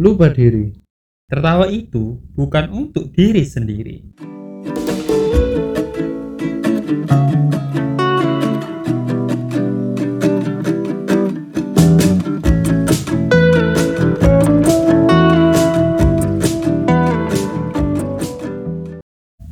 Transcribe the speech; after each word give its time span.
lupa 0.00 0.32
diri. 0.32 0.72
Tertawa 1.28 1.68
itu 1.68 2.16
bukan 2.32 2.72
untuk 2.72 3.12
diri 3.12 3.44
sendiri. 3.44 4.00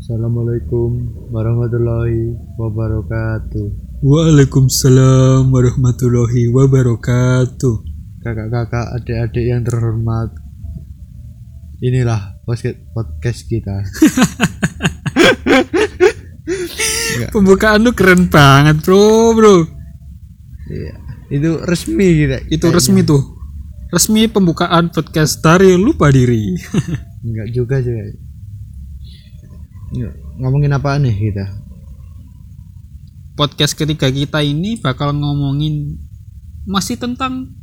Assalamualaikum 0.00 1.12
warahmatullahi 1.28 2.32
wabarakatuh. 2.56 3.66
Waalaikumsalam 4.00 5.52
warahmatullahi 5.52 6.48
wabarakatuh. 6.48 7.97
Kakak-kakak, 8.28 9.00
adik-adik 9.00 9.40
yang 9.40 9.64
terhormat. 9.64 10.28
Inilah 11.80 12.36
podcast 12.44 12.76
podcast 12.92 13.48
kita. 13.48 13.72
Pembukaan 17.32 17.80
lu 17.80 17.96
keren 17.96 18.28
banget, 18.28 18.84
Bro, 18.84 19.32
Bro. 19.32 19.64
Iya. 20.68 20.92
Itu 21.32 21.56
resmi 21.64 22.08
kita. 22.20 22.44
Itu 22.52 22.68
resmi 22.68 23.00
tuh. 23.00 23.24
Resmi 23.88 24.28
pembukaan 24.28 24.92
podcast 24.92 25.40
dari 25.40 25.72
Lupa 25.80 26.12
Diri. 26.12 26.52
Enggak 27.24 27.48
juga. 27.56 27.80
Yuk, 29.96 30.12
ngomongin 30.36 30.76
apa 30.76 31.00
nih 31.00 31.16
kita? 31.16 31.64
podcast 33.38 33.78
ketiga 33.78 34.10
kita 34.10 34.42
ini 34.42 34.82
bakal 34.82 35.14
ngomongin 35.14 35.94
masih 36.66 36.98
tentang 36.98 37.54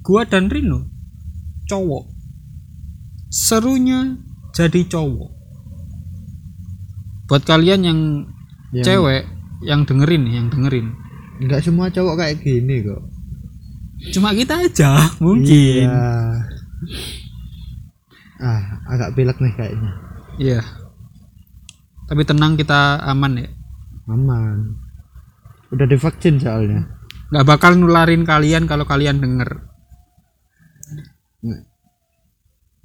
gua 0.00 0.24
dan 0.26 0.48
Rino. 0.48 0.88
Cowok. 1.68 2.04
Serunya 3.30 4.18
jadi 4.50 4.82
cowok. 4.90 5.30
Buat 7.30 7.46
kalian 7.46 7.80
yang 7.86 8.00
Yang- 8.74 8.86
cewek 8.86 9.22
yang 9.62 9.86
dengerin, 9.86 10.24
yang 10.26 10.46
dengerin. 10.50 10.96
Enggak 11.40 11.62
semua 11.62 11.88
cowok 11.88 12.18
kayak 12.18 12.42
gini 12.42 12.82
kok. 12.82 13.00
Cuma 14.12 14.32
kita 14.32 14.56
aja 14.60 15.12
mungkin. 15.20 15.86
Iya. 15.86 16.40
Ah, 18.40 18.62
agak 18.88 19.12
pilek 19.14 19.36
nih 19.38 19.52
kayaknya. 19.52 19.92
Iya. 20.40 20.60
Tapi 22.08 22.24
tenang 22.24 22.56
kita 22.56 22.98
aman 23.04 23.46
ya. 23.46 23.48
Aman. 24.10 24.80
Udah 25.70 25.86
divaksin 25.86 26.40
soalnya. 26.40 26.88
Nggak 27.30 27.46
bakal 27.46 27.78
nularin 27.78 28.26
kalian 28.26 28.66
kalau 28.66 28.82
kalian 28.88 29.22
denger. 29.22 29.69
Nggak. 31.40 31.62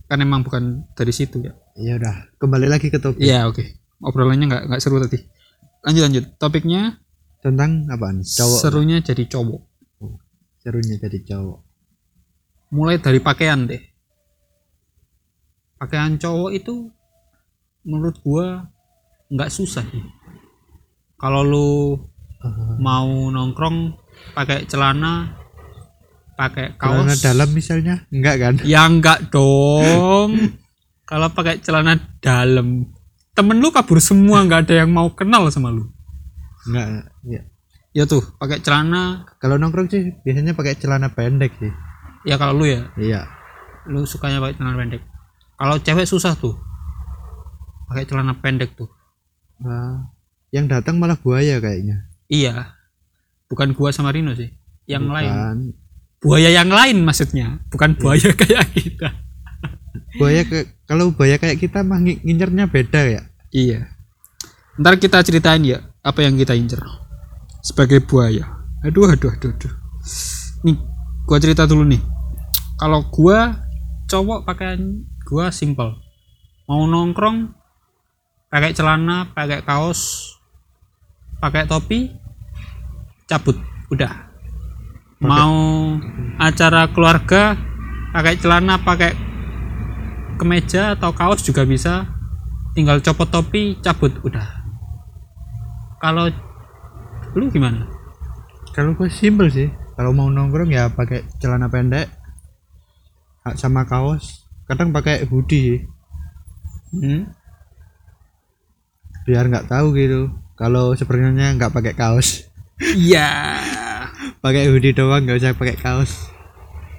Kan 0.06 0.18
emang 0.22 0.42
bukan 0.46 0.86
dari 0.94 1.12
situ 1.12 1.42
ya. 1.42 1.54
Ya 1.76 2.00
udah, 2.00 2.30
kembali 2.40 2.72
lagi 2.72 2.88
ke 2.88 3.02
topik 3.02 3.20
Iya 3.20 3.50
oke. 3.50 3.64
Obrolannya 4.00 4.46
nggak 4.48 4.64
nggak 4.72 4.82
seru 4.82 5.02
tadi. 5.02 5.20
Lanjut 5.84 6.04
lanjut. 6.08 6.26
Topiknya 6.38 6.82
tentang 7.42 7.90
apaan? 7.90 8.22
Cowok. 8.26 8.60
serunya 8.62 8.98
jadi 9.02 9.24
cowok. 9.30 9.62
Serunya 10.62 10.96
jadi 10.98 11.20
cowok. 11.22 11.60
Mulai 12.74 12.98
dari 12.98 13.22
pakaian 13.22 13.70
deh. 13.70 13.82
Pakaian 15.78 16.18
cowok 16.18 16.52
itu 16.56 16.90
menurut 17.86 18.18
gua 18.26 18.66
nggak 19.30 19.54
susah 19.54 19.86
sih. 19.86 20.06
Kalau 21.16 21.42
lu 21.46 21.70
mau 22.82 23.10
nongkrong 23.32 23.94
pakai 24.38 24.66
celana, 24.70 25.45
pakai 26.36 26.76
celana 26.78 27.12
kaos 27.16 27.24
dalam 27.24 27.50
misalnya? 27.52 27.96
Enggak 28.12 28.36
kan? 28.40 28.54
Ya 28.68 28.84
enggak 28.86 29.32
dong. 29.32 30.32
Kalau 31.10 31.28
pakai 31.32 31.62
celana 31.62 31.96
dalam, 32.18 32.90
temen 33.32 33.58
lu 33.62 33.70
kabur 33.70 34.02
semua 34.02 34.42
nggak 34.42 34.70
ada 34.70 34.86
yang 34.86 34.92
mau 34.92 35.12
kenal 35.14 35.48
sama 35.50 35.70
lu. 35.72 35.88
Enggak. 36.68 37.14
Ya. 37.26 37.42
Ya 37.96 38.04
tuh, 38.04 38.26
pakai 38.36 38.60
celana. 38.60 39.24
Kalau 39.40 39.56
nongkrong 39.56 39.88
sih 39.88 40.12
biasanya 40.28 40.52
pakai 40.52 40.76
celana 40.76 41.16
pendek 41.16 41.56
sih. 41.62 41.72
Ya 42.28 42.36
kalau 42.36 42.60
lu 42.60 42.66
ya, 42.68 42.92
Iya. 43.00 43.30
lu 43.88 44.04
sukanya 44.04 44.42
pakai 44.44 44.58
celana 44.60 44.76
pendek. 44.76 45.00
Kalau 45.56 45.80
cewek 45.80 46.04
susah 46.04 46.36
tuh, 46.36 46.60
pakai 47.88 48.04
celana 48.04 48.36
pendek 48.36 48.76
tuh. 48.76 48.90
Nah, 49.64 50.12
yang 50.52 50.68
datang 50.68 51.00
malah 51.00 51.16
buaya 51.16 51.62
kayaknya. 51.64 52.10
Iya, 52.28 52.76
bukan 53.48 53.72
gua 53.72 53.94
sama 53.94 54.12
Rino 54.12 54.34
sih, 54.36 54.52
yang 54.90 55.08
lain. 55.08 55.72
Buaya 56.26 56.50
yang 56.50 56.74
lain 56.74 57.06
maksudnya, 57.06 57.62
bukan 57.70 57.94
buaya 58.02 58.34
kayak 58.42 58.66
kita. 58.74 59.14
Buaya 60.18 60.42
ke 60.42 60.74
kalau 60.90 61.14
buaya 61.14 61.38
kayak 61.38 61.62
kita 61.62 61.86
mah 61.86 62.02
ngi- 62.02 62.26
ngincernya 62.26 62.66
beda 62.66 63.02
ya. 63.06 63.22
Iya. 63.54 63.94
Ntar 64.82 64.98
kita 64.98 65.22
ceritain 65.22 65.62
ya 65.62 65.86
apa 66.02 66.26
yang 66.26 66.34
kita 66.34 66.58
incer 66.58 66.82
sebagai 67.62 68.02
buaya. 68.02 68.58
Aduh, 68.82 69.06
aduh, 69.06 69.30
aduh, 69.30 69.54
aduh. 69.54 69.74
Nih, 70.66 70.82
gua 71.30 71.38
cerita 71.38 71.70
dulu 71.70 71.86
nih. 71.86 72.02
Kalau 72.82 73.06
gua 73.14 73.62
cowok 74.10 74.50
pakaian 74.50 75.06
gua 75.30 75.54
simple. 75.54 76.02
Mau 76.66 76.90
nongkrong 76.90 77.54
pakai 78.50 78.74
celana, 78.74 79.30
pakai 79.30 79.62
kaos, 79.62 80.34
pakai 81.38 81.70
topi, 81.70 82.10
cabut, 83.30 83.62
udah. 83.94 84.25
Mau 85.24 85.56
acara 86.40 86.92
keluarga 86.92 87.56
pakai 88.12 88.36
celana, 88.40 88.80
pakai 88.80 89.16
kemeja 90.36 91.00
atau 91.00 91.16
kaos 91.16 91.44
juga 91.44 91.64
bisa 91.64 92.08
tinggal 92.76 93.00
copot 93.00 93.32
topi 93.32 93.80
cabut 93.80 94.12
udah 94.28 94.66
kalau 96.06 96.30
lu 97.34 97.50
gimana 97.50 97.90
Kalau 98.76 98.92
gue 98.92 99.08
simple 99.08 99.48
sih. 99.48 99.72
Kalau 99.96 100.12
mau 100.12 100.28
nongkrong 100.28 100.68
ya 100.68 100.92
pakai 100.92 101.24
celana 101.40 101.72
pendek 101.72 102.12
sama 103.56 103.88
kaos. 103.88 104.44
Kadang 104.68 104.92
pakai 104.92 105.24
hoodie 105.32 105.88
hmm? 106.92 107.24
biar 109.24 109.48
nggak 109.48 109.72
tahu 109.72 109.96
gitu. 109.96 110.28
Kalau 110.60 110.92
sebenarnya 110.92 111.56
nggak 111.56 111.72
pakai 111.72 111.96
kaos. 111.96 112.52
iya 113.00 113.64
pakai 114.46 114.70
hoodie 114.70 114.94
doang 114.94 115.26
nggak 115.26 115.42
usah 115.42 115.58
pakai 115.58 115.74
kaos. 115.74 116.30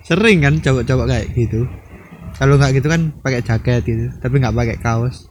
Sering 0.03 0.43
kan 0.43 0.59
cowok-cowok 0.59 1.07
kayak 1.07 1.31
gitu. 1.39 1.71
Kalau 2.35 2.59
nggak 2.59 2.83
gitu 2.83 2.91
kan 2.91 3.15
pakai 3.23 3.47
jaket 3.47 3.87
gitu 3.87 4.11
tapi 4.19 4.43
nggak 4.43 4.51
pakai 4.51 4.77
kaos. 4.83 5.31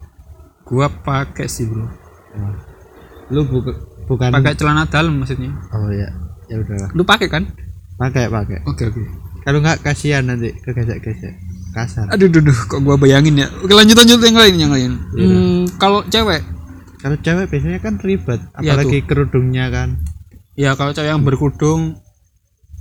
Gua 0.64 0.88
pakai 0.88 1.52
sih 1.52 1.68
bro. 1.68 1.84
Lu 3.36 3.44
bu 3.44 3.60
bukan 4.08 4.32
pakai 4.32 4.56
celana 4.56 4.88
dalam 4.88 5.20
maksudnya. 5.20 5.52
Oh 5.76 5.92
ya 5.92 6.08
ya 6.48 6.56
udahlah. 6.64 6.90
Lu 6.96 7.04
pakai 7.04 7.28
kan? 7.28 7.52
Pakai 8.00 8.32
pakai. 8.32 8.64
Oke 8.64 8.88
oke. 8.88 9.04
Kalau 9.44 9.60
nggak 9.60 9.84
kasihan 9.84 10.24
nanti 10.24 10.56
kegesek-gesek. 10.64 11.36
Kasar. 11.76 12.08
Aduh 12.16 12.32
duh, 12.32 12.40
duh 12.40 12.56
kok 12.56 12.80
gua 12.80 12.96
bayangin 12.96 13.44
ya? 13.44 13.52
Oke 13.60 13.76
lanjut 13.76 14.00
lanjut 14.00 14.24
yang 14.24 14.40
lain 14.40 14.56
yang 14.56 14.72
lain. 14.72 14.92
Hmm, 15.12 15.62
kalau 15.76 16.00
cewek? 16.08 16.40
Kalau 17.04 17.20
cewek 17.20 17.52
biasanya 17.52 17.84
kan 17.84 18.00
ribet 18.00 18.40
Iya 18.64 18.80
apalagi 18.80 19.04
kerudungnya 19.04 19.68
kan. 19.68 20.00
Ya 20.56 20.72
kalau 20.80 20.96
cewek 20.96 21.12
yang 21.12 21.28
berkudung 21.28 22.05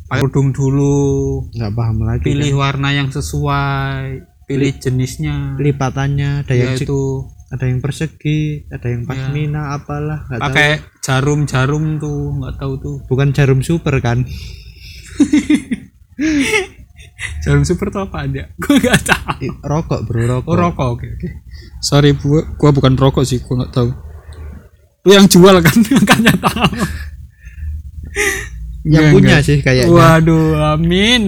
pakai 0.05 0.21
kerudung 0.21 0.49
dulu. 0.51 0.97
Nggak 1.51 1.73
paham 1.73 1.97
lagi 2.03 2.23
pilih 2.23 2.53
warna 2.55 2.89
yang 2.91 3.09
sesuai 3.09 4.21
pilih 4.45 4.73
jenisnya. 4.77 5.57
kan. 5.57 5.61
lipatannya 5.61 6.31
ada 6.45 6.53
yang 6.53 6.77
seg- 6.77 6.85
yaitu 6.85 7.03
ada 7.49 7.65
yang 7.65 7.79
persegi 7.79 8.67
ada 8.67 8.87
yang 8.89 9.07
pasmina 9.07 9.73
apalah 9.73 10.27
nggak 10.27 10.41
pakai 10.43 10.71
jarum-jarum 11.01 11.97
tuh 11.97 12.37
nggak 12.37 12.55
tahu 12.57 12.73
tuh. 12.77 12.97
Bukan 13.07 13.33
jarum 13.33 13.61
super 13.61 13.97
kan? 13.99 14.25
Jarum 17.41 17.63
super 17.63 17.89
tuh 17.89 18.05
apa 18.05 18.27
ada 18.27 18.51
gue 18.61 18.77
nggak 18.77 19.03
tahu. 19.03 19.49
Rokok 19.63 20.01
bro 20.05 20.23
rokok. 20.25 20.49
Oh 20.51 20.57
rokok 20.57 20.89
oke 20.99 21.07
oke. 21.09 21.29
Sorry 21.81 22.13
bu 22.13 22.43
gua 22.57 22.71
bukan 22.73 22.97
rokok 22.97 23.25
sih 23.25 23.41
gua 23.41 23.65
nggak 23.65 23.73
tahu. 23.73 23.91
Lu 25.05 25.13
yang 25.13 25.29
jual 25.29 25.57
kan 25.61 25.77
makanya 26.01 26.35
tahu 26.37 26.81
yang 28.85 29.11
Nggak, 29.11 29.15
punya 29.17 29.29
nggak. 29.37 29.47
sih 29.47 29.57
kayaknya 29.65 29.93
waduh 29.93 30.47
amin 30.77 31.23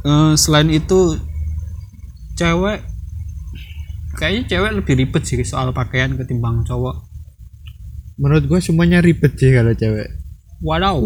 Eh, 0.00 0.32
selain 0.36 0.72
itu 0.72 1.16
cewek 2.36 2.80
kayaknya 4.16 4.42
cewek 4.48 4.72
lebih 4.80 4.94
ribet 4.96 5.22
sih 5.28 5.36
soal 5.44 5.76
pakaian 5.76 6.16
ketimbang 6.16 6.64
cowok 6.64 7.04
menurut 8.16 8.48
gua 8.48 8.60
semuanya 8.64 9.04
ribet 9.04 9.36
sih 9.36 9.52
kalau 9.52 9.76
cewek 9.76 10.08
Wadaw. 10.60 11.00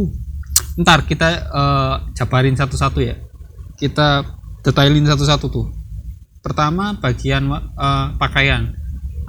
Ntar 0.83 1.07
kita 1.07 1.29
eh, 1.47 1.95
jabarin 2.19 2.59
satu-satu 2.59 2.99
ya. 2.99 3.15
Kita 3.79 4.27
detailin 4.67 5.07
satu-satu 5.07 5.47
tuh. 5.47 5.71
Pertama 6.43 6.99
bagian 6.99 7.47
eh, 7.55 8.07
pakaian 8.19 8.75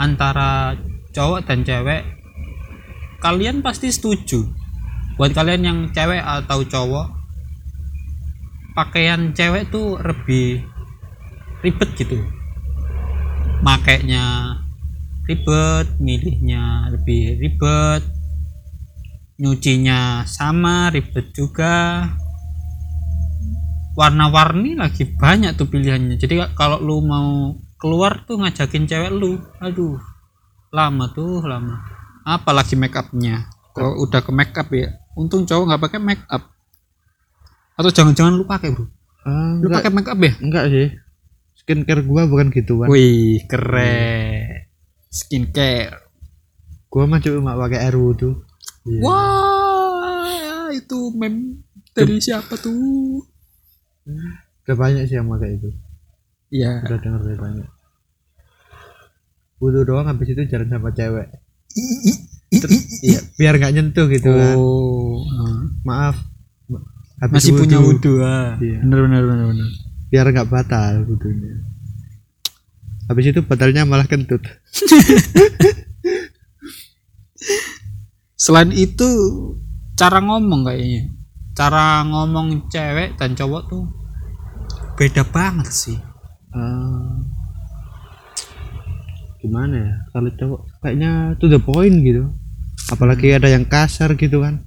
antara 0.02 0.74
cowok 1.14 1.46
dan 1.46 1.62
cewek. 1.62 2.02
Kalian 3.26 3.66
pasti 3.66 3.90
setuju. 3.90 4.46
Buat 5.18 5.34
kalian 5.34 5.66
yang 5.66 5.80
cewek 5.90 6.22
atau 6.22 6.62
cowok, 6.62 7.10
pakaian 8.78 9.34
cewek 9.34 9.74
tuh 9.74 9.98
lebih 9.98 10.62
ribet 11.66 11.90
gitu. 11.98 12.22
Makainya 13.66 14.54
ribet 15.26 15.98
milihnya 15.98 16.94
lebih 16.94 17.42
ribet 17.42 18.06
nyucinya 19.42 20.22
sama 20.30 20.94
ribet 20.94 21.34
juga. 21.34 22.06
Warna-warni 23.98 24.78
lagi 24.78 25.02
banyak 25.02 25.58
tuh 25.58 25.66
pilihannya. 25.66 26.22
Jadi 26.22 26.46
kalau 26.54 26.78
lu 26.78 27.02
mau 27.02 27.58
keluar 27.82 28.22
tuh 28.30 28.38
ngajakin 28.38 28.86
cewek 28.86 29.10
lu. 29.10 29.42
Aduh 29.66 29.98
lama 30.70 31.10
tuh 31.10 31.42
lama 31.42 31.95
apalagi 32.26 32.74
make 32.74 32.98
upnya 32.98 33.48
kalau 33.78 34.02
udah 34.02 34.26
ke 34.26 34.32
make 34.34 34.58
up 34.58 34.68
ya 34.74 34.98
untung 35.14 35.46
cowok 35.46 35.64
nggak 35.70 35.84
pakai 35.86 36.00
make 36.02 36.26
up 36.28 36.56
atau 37.76 37.92
jangan-jangan 37.92 38.34
lu 38.40 38.48
pakai 38.48 38.72
bro? 38.72 38.88
Ah, 39.28 39.60
lu 39.60 39.68
pakai 39.68 39.92
make 39.92 40.08
up 40.08 40.20
ya? 40.20 40.34
Enggak 40.40 40.66
sih. 40.72 40.88
Skincare 41.60 42.08
gua 42.08 42.24
bukan 42.24 42.48
gituan. 42.56 42.88
Wih 42.88 43.44
keren. 43.52 44.72
Skincare. 45.12 46.08
Gua 46.88 47.04
mah 47.04 47.20
cuma 47.20 47.60
pakai 47.60 47.84
air 47.84 47.96
wudhu. 48.00 48.40
Iya. 48.86 49.02
wah 49.02 50.70
itu 50.70 51.10
mem 51.18 51.66
dari 51.92 52.22
siapa 52.22 52.54
tuh? 52.56 53.26
Udah 54.64 54.76
banyak 54.78 55.10
sih 55.10 55.20
yang 55.20 55.28
pakai 55.28 55.58
itu. 55.60 55.70
Iya. 56.56 56.86
udah 56.86 56.98
denger 57.02 57.22
dari 57.28 57.40
banyak. 57.40 57.70
Wudhu 59.60 59.84
doang 59.84 60.08
habis 60.08 60.32
itu 60.32 60.48
jalan 60.48 60.72
sama 60.72 60.96
cewek 60.96 61.28
iya. 63.04 63.20
Biar 63.36 63.60
nggak 63.60 63.74
nyentuh 63.76 64.08
gitu 64.08 64.32
kan. 64.32 64.56
Oh. 64.56 65.24
Nah. 65.28 65.62
maaf. 65.86 66.18
Habis 67.16 67.48
masih 67.48 67.54
punya 67.56 67.80
wudhu, 67.80 68.20
ah. 68.20 68.60
Iya. 68.60 68.84
bener 68.84 69.00
bener 69.08 69.24
bener 69.24 69.46
bener. 69.56 69.70
Biar 70.12 70.26
nggak 70.32 70.52
batal 70.52 71.08
wudhunya 71.08 71.76
habis 73.06 73.30
itu 73.30 73.42
batalnya 73.46 73.86
malah 73.86 74.10
kentut. 74.10 74.42
Selain 78.44 78.74
itu 78.74 79.10
cara 79.98 80.20
ngomong 80.22 80.66
kayaknya. 80.66 81.14
Cara 81.56 82.04
ngomong 82.04 82.68
cewek 82.68 83.16
dan 83.16 83.32
cowok 83.38 83.64
tuh 83.70 83.86
beda 85.00 85.24
banget 85.30 85.70
sih. 85.72 85.98
Ah, 86.52 87.16
gimana 89.46 89.76
ya? 89.78 89.94
Kalau 90.10 90.30
cowok 90.34 90.60
kayaknya 90.82 91.38
to 91.38 91.46
the 91.46 91.62
point 91.62 92.02
gitu. 92.02 92.34
Apalagi 92.90 93.38
ada 93.38 93.50
yang 93.50 93.70
kasar 93.70 94.18
gitu 94.18 94.42
kan. 94.42 94.66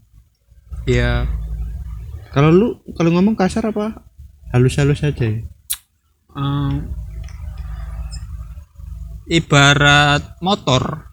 Ya 0.87 1.27
kalau 2.33 2.51
lu 2.53 2.69
kalau 2.95 3.11
ngomong 3.19 3.35
kasar 3.35 3.67
apa? 3.67 4.05
Halus-halus 4.55 5.05
aja 5.05 5.25
ya? 5.27 5.45
em, 6.39 6.73
ibarat 9.29 10.39
motor. 10.41 11.11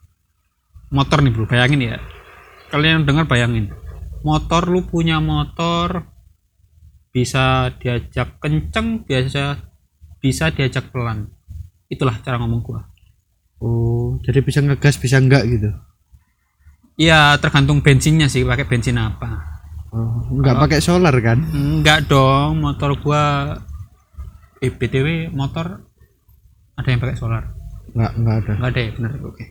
Motor 0.93 1.25
nih 1.25 1.31
bro 1.33 1.49
bayangin 1.49 1.81
ya. 1.81 1.97
Kalian 2.69 3.09
dengar 3.09 3.25
bayangin. 3.27 3.73
Motor 4.21 4.69
lu 4.69 4.85
punya 4.85 5.17
motor 5.17 6.13
bisa 7.09 7.71
diajak 7.79 8.37
kenceng 8.43 9.07
biasa 9.07 9.59
bisa 10.19 10.51
diajak 10.51 10.91
pelan. 10.91 11.31
Itulah 11.89 12.19
cara 12.21 12.37
ngomong 12.37 12.61
gua 12.61 12.94
oh 13.61 14.19
jadi 14.23 14.39
bisa 14.43 14.59
ngegas 14.63 14.99
bisa 14.99 15.19
enggak 15.19 15.47
gitu 15.47 15.69
ya 16.95 17.35
tergantung 17.39 17.83
bensinnya 17.83 18.31
sih 18.31 18.47
pakai 18.47 18.67
bensin 18.67 18.99
apa 18.99 19.61
oh, 19.91 20.31
enggak 20.31 20.55
pakai 20.59 20.79
solar 20.79 21.15
kan 21.19 21.43
enggak 21.51 22.07
dong 22.07 22.63
motor 22.63 22.95
gua 22.99 23.55
eh 24.63 24.71
btw 24.71 25.31
motor 25.35 25.83
ada 26.75 26.87
yang 26.87 26.99
pakai 26.99 27.15
solar 27.19 27.43
enggak 27.95 28.11
enggak 28.19 28.35
ada 28.43 28.53
Enggak 28.59 28.71
ada 28.75 28.81
ya, 28.81 28.91
bener 28.91 29.11
oke. 29.23 29.45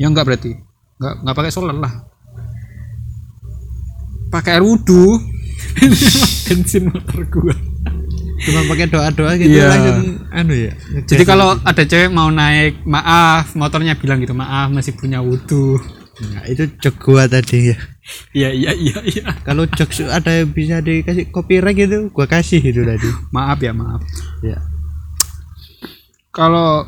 Ya 0.00 0.06
enggak 0.08 0.26
berarti. 0.26 0.52
Enggak 0.98 1.14
enggak 1.22 1.36
pakai 1.36 1.52
solar 1.52 1.76
lah. 1.76 1.92
Pakai 4.32 4.58
air 4.58 4.64
wudhu. 4.64 5.20
Bensin 6.48 6.90
motor 6.90 7.18
gua. 7.30 7.54
Cuma 8.36 8.60
pakai 8.66 8.86
doa-doa 8.86 9.32
gitu 9.36 9.54
Iya. 9.54 9.66
langsung 9.68 10.00
anu 10.28 10.52
ya. 10.52 10.72
Jadi 11.04 11.22
kalau 11.22 11.54
ada 11.56 11.82
cewek 11.82 12.08
mau 12.08 12.28
naik, 12.28 12.82
maaf, 12.82 13.54
motornya 13.54 13.94
bilang 13.94 14.18
gitu, 14.18 14.32
maaf 14.32 14.68
masih 14.68 14.92
punya 14.92 15.18
wudhu. 15.18 15.78
Enggak, 16.14 16.44
itu 16.46 16.62
jok 16.78 16.94
gua 17.00 17.26
tadi 17.26 17.74
ya 17.74 17.78
Iya 18.32 18.48
iya 18.50 18.70
iya 18.72 18.98
iya. 19.02 19.24
kalau 19.42 19.66
jok 19.66 19.90
ada 20.06 20.30
yang 20.30 20.46
bisa 20.48 20.78
dikasih 20.78 21.26
copyright 21.28 21.74
gitu 21.74 22.06
gua 22.08 22.22
kasih 22.24 22.62
itu 22.62 22.80
tadi 22.80 23.10
Maaf 23.30 23.58
ya 23.58 23.74
maaf. 23.74 23.98
ya 24.40 24.62
Kalau 26.30 26.86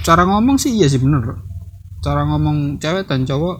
cara 0.00 0.24
ngomong 0.24 0.56
sih 0.56 0.72
iya 0.72 0.88
sih 0.88 0.96
bener. 0.96 1.36
Cara 2.00 2.24
ngomong 2.24 2.76
cewek 2.76 3.04
dan 3.04 3.24
cowok 3.24 3.56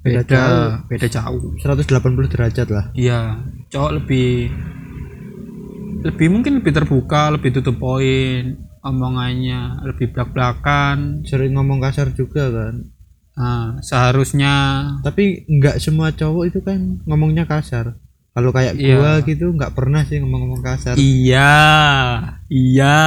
Beda 0.00 0.20
beda 0.20 0.32
jauh. 0.32 0.68
beda 0.86 1.06
jauh. 1.08 1.40
180 1.56 2.32
derajat 2.32 2.68
lah 2.68 2.84
Iya, 2.92 3.40
cowok 3.68 3.90
lebih 3.98 4.52
lebih 6.04 6.28
mungkin 6.28 6.60
lebih 6.60 6.72
terbuka, 6.76 7.32
lebih 7.32 7.50
tutup 7.56 7.80
poin, 7.80 8.60
omongannya 8.84 9.80
lebih 9.88 10.12
belak-belakan. 10.12 11.24
sering 11.24 11.56
ngomong 11.56 11.80
kasar 11.80 12.12
juga 12.12 12.52
kan 12.52 12.84
Nah, 13.34 13.82
seharusnya 13.82 14.52
tapi 15.02 15.42
nggak 15.50 15.82
semua 15.82 16.14
cowok 16.14 16.44
itu 16.54 16.62
kan 16.62 17.02
ngomongnya 17.02 17.42
kasar 17.50 17.98
kalau 18.30 18.54
kayak 18.54 18.78
Iya. 18.78 18.94
gua 18.94 19.12
gitu 19.26 19.50
nggak 19.50 19.74
pernah 19.74 20.06
sih 20.06 20.22
ngomong-ngomong 20.22 20.62
kasar 20.62 20.94
iya, 20.94 21.54
iya, 22.50 22.98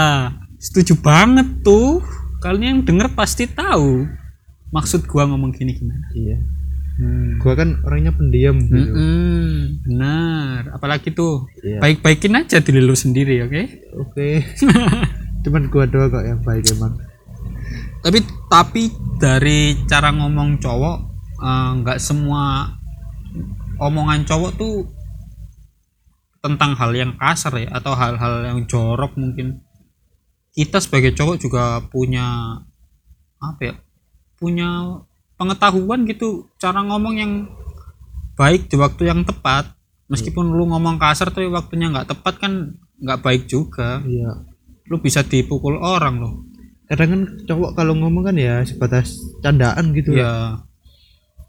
setuju 0.60 1.00
banget 1.00 1.64
tuh. 1.64 2.00
Kalian 2.44 2.64
yang 2.64 2.82
denger 2.84 3.08
pasti 3.16 3.48
tahu 3.48 4.04
maksud 4.72 5.08
gua 5.08 5.26
ngomong 5.32 5.56
gini 5.56 5.76
gimana. 5.80 6.12
iya 6.12 6.38
Hmm. 6.98 7.38
gua 7.38 7.54
kan 7.54 7.78
orangnya 7.86 8.10
pendiam 8.10 8.58
gitu 8.58 8.74
Mm-mm, 8.74 9.86
benar. 9.86 10.74
Apalagi 10.74 11.14
tuh 11.14 11.46
Iya. 11.62 11.78
baik-baikin 11.78 12.34
aja 12.34 12.58
diri 12.58 12.82
lu 12.82 12.94
sendiri, 12.94 13.46
oke? 13.46 13.62
oke 13.96 14.28
cuman 15.46 15.70
gua 15.70 15.86
doang 15.86 16.10
kok 16.10 16.26
yang 16.26 16.42
baik 16.42 16.66
emang 16.74 16.98
tapi 17.98 18.20
tapi 18.48 18.82
dari 19.16 19.78
cara 19.86 20.10
ngomong 20.10 20.58
cowok 20.58 20.98
eh, 21.38 21.70
nggak 21.80 22.00
semua 22.00 22.74
omongan 23.78 24.26
cowok 24.26 24.52
tuh 24.56 24.90
tentang 26.40 26.74
hal 26.74 26.92
yang 26.92 27.14
kasar 27.14 27.54
ya 27.58 27.70
atau 27.72 27.94
hal-hal 27.94 28.42
yang 28.44 28.60
jorok 28.66 29.14
mungkin 29.16 29.62
kita 30.52 30.82
sebagai 30.82 31.14
cowok 31.14 31.38
juga 31.38 31.64
punya 31.86 32.58
apa 33.38 33.62
ya 33.62 33.76
punya 34.36 34.98
pengetahuan 35.38 36.04
gitu 36.10 36.50
cara 36.58 36.82
ngomong 36.84 37.16
yang 37.18 37.34
baik 38.38 38.70
di 38.70 38.76
waktu 38.78 39.10
yang 39.10 39.22
tepat 39.24 39.74
meskipun 40.10 40.54
lu 40.54 40.66
ngomong 40.70 40.98
kasar 40.98 41.30
tapi 41.30 41.50
waktunya 41.50 41.90
nggak 41.94 42.14
tepat 42.14 42.42
kan 42.42 42.74
nggak 42.98 43.22
baik 43.22 43.44
juga 43.46 44.02
iya 44.06 44.46
lu 44.88 44.98
bisa 44.98 45.22
dipukul 45.22 45.78
orang 45.78 46.16
loh 46.18 46.36
kadang 46.88 47.10
kan 47.12 47.22
cowok 47.44 47.76
kalau 47.76 47.94
ngomong 48.00 48.32
kan 48.32 48.40
ya 48.40 48.64
sebatas 48.64 49.20
candaan 49.44 49.92
gitu 49.92 50.16
lah. 50.16 50.24
Ya. 50.24 50.64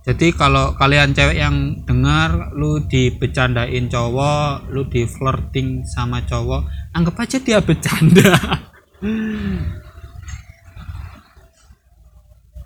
Jadi 0.09 0.33
kalau 0.33 0.73
kalian 0.73 1.13
cewek 1.13 1.37
yang 1.37 1.85
dengar 1.85 2.57
lu 2.57 2.81
dibecandain 2.89 3.93
cowok, 3.93 4.73
lu 4.73 4.89
di 4.89 5.05
flirting 5.05 5.85
sama 5.85 6.25
cowok, 6.25 6.65
anggap 6.97 7.29
aja 7.29 7.37
dia 7.37 7.61
bercanda. 7.61 8.33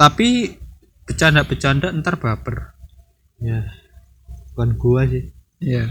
Tapi 0.00 0.54
bercanda-bercanda 1.06 1.90
ntar 1.98 2.18
baper. 2.18 2.74
ya 3.42 3.66
bukan 4.52 4.70
gua 4.78 5.02
sih. 5.08 5.24
Iya. 5.58 5.88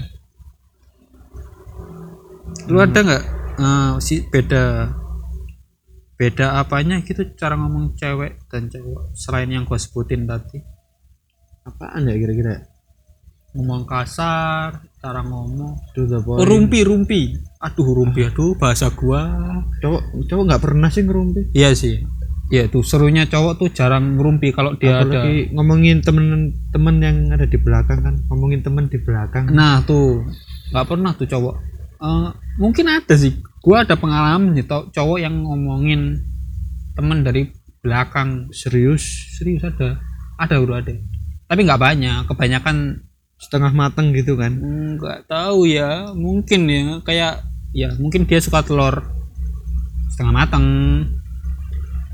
Lu 2.72 2.77
ada 2.80 3.00
nggak? 3.01 3.24
Eh, 3.60 3.91
si 4.00 4.24
beda 4.24 4.94
beda 6.15 6.62
apanya 6.62 7.01
gitu 7.01 7.34
cara 7.34 7.58
ngomong 7.58 7.98
cewek 7.98 8.46
dan 8.46 8.70
cowok 8.70 9.18
selain 9.18 9.50
yang 9.50 9.65
gua 9.68 9.82
sebutin 9.82 10.30
tadi? 10.30 10.62
apaan 11.62 12.10
ya 12.10 12.18
kira-kira? 12.18 12.58
Ngomong 13.53 13.86
kasar 13.86 14.82
cara 14.98 15.22
ngomong. 15.22 15.77
Oh, 16.25 16.46
rumpi 16.48 16.82
rumpi. 16.82 17.38
Aduh 17.62 17.86
rumpi 17.94 18.25
aduh 18.25 18.58
bahasa 18.58 18.89
gua. 18.96 19.27
Cowok 19.84 20.25
cowok 20.25 20.44
nggak 20.48 20.63
pernah 20.63 20.89
sih 20.89 21.03
ngerumpi? 21.03 21.53
Iya 21.53 21.75
sih 21.75 22.21
iya 22.51 22.67
tuh 22.67 22.84
serunya 22.84 23.24
cowok 23.25 23.53
tuh 23.55 23.70
jarang 23.72 24.20
ngerumpi 24.20 24.51
kalau 24.51 24.75
dia 24.75 25.00
ada 25.00 25.08
apalagi 25.08 25.55
ngomongin 25.55 26.03
temen-temen 26.03 26.96
yang 27.00 27.17
ada 27.31 27.48
di 27.48 27.55
belakang 27.55 28.03
kan 28.03 28.15
ngomongin 28.27 28.60
temen 28.60 28.91
di 28.91 29.00
belakang. 29.00 29.48
Nah 29.48 29.79
tuh 29.88 30.27
nggak 30.75 30.86
pernah 30.86 31.15
tuh 31.15 31.27
cowok. 31.31 31.55
Eh, 32.01 32.29
mungkin 32.60 32.86
ada 32.91 33.15
sih 33.15 33.39
gua 33.63 33.88
ada 33.88 33.96
pengalaman 33.96 34.51
nih 34.51 34.67
cowok 34.67 35.17
yang 35.24 35.48
ngomongin 35.48 36.20
temen 36.93 37.24
dari 37.24 37.48
belakang. 37.79 38.51
Serius? 38.51 39.31
Serius 39.39 39.63
ada 39.63 40.03
ada 40.36 40.55
bro 40.60 40.75
ada. 40.75 40.91
Tapi 41.48 41.60
nggak 41.63 41.81
banyak 41.81 42.27
kebanyakan 42.27 43.08
setengah 43.39 43.72
mateng 43.72 44.12
gitu 44.12 44.36
kan? 44.36 44.60
Nggak 45.00 45.31
tahu 45.31 45.72
ya 45.72 46.12
mungkin 46.12 46.67
ya 46.67 47.00
kayak 47.08 47.48
ya 47.72 47.96
mungkin 47.96 48.27
dia 48.27 48.43
suka 48.43 48.60
telur. 48.60 49.08
Setengah 50.12 50.36
matang 50.36 50.67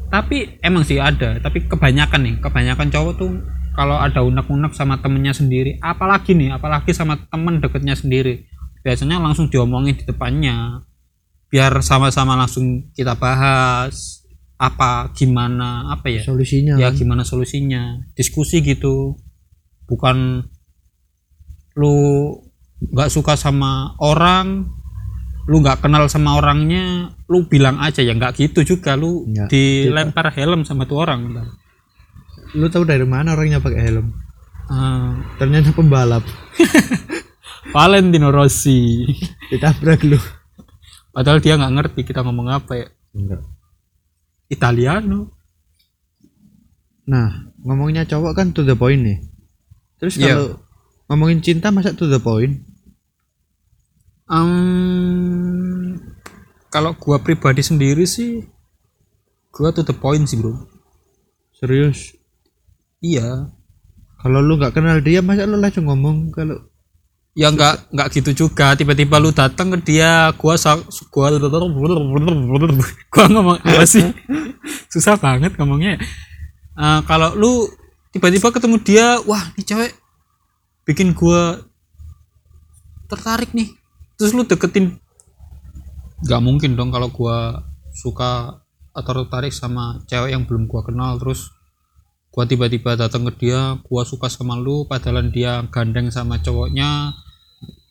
tapi 0.07 0.59
emang 0.63 0.87
sih 0.87 0.99
ada 0.99 1.39
tapi 1.43 1.67
kebanyakan 1.67 2.21
nih 2.23 2.35
kebanyakan 2.39 2.87
cowok 2.87 3.13
tuh 3.19 3.31
kalau 3.75 3.99
ada 3.99 4.23
unek-unek 4.23 4.73
sama 4.73 4.97
temennya 5.03 5.35
sendiri 5.35 5.77
apalagi 5.83 6.33
nih 6.33 6.55
apalagi 6.55 6.95
sama 6.95 7.19
temen 7.27 7.59
deketnya 7.59 7.93
sendiri 7.93 8.47
biasanya 8.81 9.19
langsung 9.19 9.51
diomongin 9.51 9.99
di 9.99 10.07
depannya 10.07 10.81
biar 11.47 11.79
sama-sama 11.79 12.35
langsung 12.35 12.91
kita 12.91 13.15
bahas 13.15 14.23
apa 14.57 15.13
gimana 15.13 15.93
apa 15.93 16.09
ya? 16.09 16.25
Solusinya 16.25 16.81
ya 16.81 16.89
kan? 16.89 16.97
gimana 16.97 17.21
solusinya? 17.21 18.01
Diskusi 18.17 18.65
gitu. 18.65 19.15
Bukan 19.85 20.43
lu 21.77 21.97
nggak 22.81 23.09
suka 23.13 23.37
sama 23.37 23.93
orang 24.01 24.65
lu 25.47 25.63
nggak 25.63 25.79
kenal 25.79 26.05
sama 26.07 26.35
orangnya 26.35 27.07
lu 27.25 27.47
bilang 27.47 27.79
aja 27.79 28.03
ya 28.03 28.11
nggak 28.11 28.35
gitu 28.35 28.67
juga. 28.67 28.93
Lu 28.93 29.23
Nggak. 29.23 29.47
dilempar 29.47 30.27
helm 30.31 30.61
sama 30.61 30.83
tuh 30.83 30.99
orang 30.99 31.31
ntar. 31.31 31.47
lu 32.55 32.67
tahu 32.67 32.83
dari 32.83 33.03
mana 33.03 33.31
orangnya 33.31 33.59
pakai 33.59 33.81
helm? 33.81 34.07
Ah, 34.67 35.15
ternyata 35.35 35.71
pembalap. 35.71 36.23
Valentino 37.75 38.31
Rossi. 38.31 39.03
Ditabrak 39.51 40.03
lu. 40.03 40.19
Padahal 41.11 41.39
dia 41.39 41.55
nggak 41.55 41.73
ngerti 41.73 41.99
kita 42.03 42.23
ngomong 42.23 42.47
apa 42.47 42.73
ya. 42.75 42.87
Enggak. 43.11 43.43
Italiano. 44.47 45.31
Nah 47.07 47.27
ngomongnya 47.63 48.03
cowok 48.03 48.31
kan 48.31 48.47
to 48.51 48.63
the 48.63 48.75
point 48.75 49.03
nih. 49.03 49.19
Terus 49.99 50.15
Iya. 50.15 50.27
kalau 50.35 50.47
ngomongin 51.07 51.39
cinta 51.39 51.71
masa 51.71 51.91
to 51.91 52.07
the 52.07 52.19
point 52.19 52.63
Em, 54.27 55.95
kalau 56.67 56.91
gua 56.99 57.23
pribadi 57.23 57.63
sendiri 57.63 58.03
sih 58.03 58.43
gua 59.55 59.71
to 59.71 59.87
the 59.87 59.95
point 59.95 60.27
sih 60.27 60.35
bro. 60.35 60.67
Serius? 61.55 62.11
Iya. 62.99 63.55
Kalau 64.19 64.43
lu 64.43 64.59
nggak 64.59 64.75
kenal 64.75 64.99
dia 64.99 65.23
masa 65.23 65.47
lu 65.47 65.55
langsung 65.55 65.87
ngomong 65.87 66.35
kalau 66.35 66.59
ya 67.39 67.47
nggak 67.55 67.95
nggak 67.95 68.07
gitu 68.19 68.31
juga. 68.35 68.75
Tiba-tiba 68.75 69.15
lu 69.15 69.31
datang 69.31 69.71
ke 69.79 69.95
dia 69.95 70.35
gua 70.35 70.59
gua 71.07 71.27
gua 73.07 73.25
ngomong 73.31 73.57
apa 73.63 73.85
sih? 73.87 74.11
Susah 74.91 75.15
banget 75.15 75.55
ngomongnya. 75.55 75.95
Eh, 76.75 76.99
kalau 77.07 77.31
lu 77.31 77.71
tiba-tiba 78.11 78.51
ketemu 78.51 78.75
dia 78.83 79.07
wah 79.23 79.55
nih 79.55 79.63
cewek 79.63 79.91
bikin 80.83 81.15
gua 81.15 81.63
tertarik 83.07 83.55
nih 83.55 83.76
terus 84.17 84.33
lu 84.33 84.43
deketin? 84.43 84.97
Nggak 86.25 86.41
mungkin 86.41 86.73
dong 86.73 86.89
kalau 86.89 87.13
gua 87.13 87.61
suka 87.93 88.61
atau 88.91 89.11
tertarik 89.13 89.53
sama 89.53 90.01
cewek 90.09 90.33
yang 90.33 90.49
belum 90.49 90.65
gua 90.65 90.81
kenal. 90.81 91.21
Terus 91.21 91.53
gua 92.33 92.49
tiba-tiba 92.49 92.97
datang 92.97 93.29
ke 93.29 93.45
dia 93.45 93.77
gua 93.85 94.01
suka 94.01 94.25
sama 94.27 94.57
lu 94.57 94.89
padahal 94.89 95.29
dia 95.29 95.61
gandeng 95.69 96.09
sama 96.09 96.41
cowoknya 96.41 97.13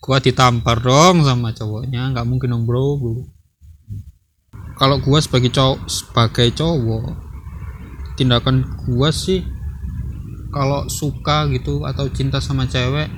gua 0.03 0.19
ditampar 0.19 0.83
dong 0.83 1.23
sama 1.23 1.55
cowoknya. 1.55 2.11
Nggak 2.11 2.27
mungkin 2.27 2.51
dong 2.51 2.67
bro, 2.67 2.99
kalau 4.77 5.01
gua 5.01 5.23
sebagai 5.25 5.55
cowok 5.55 5.89
sebagai 5.89 6.53
cowok 6.53 7.17
tindakan 8.21 8.67
gua 8.85 9.09
sih 9.09 9.47
kalau 10.53 10.89
suka 10.89 11.49
gitu 11.53 11.85
atau 11.85 12.09
cinta 12.13 12.41
sama 12.41 12.69
cewek 12.69 13.09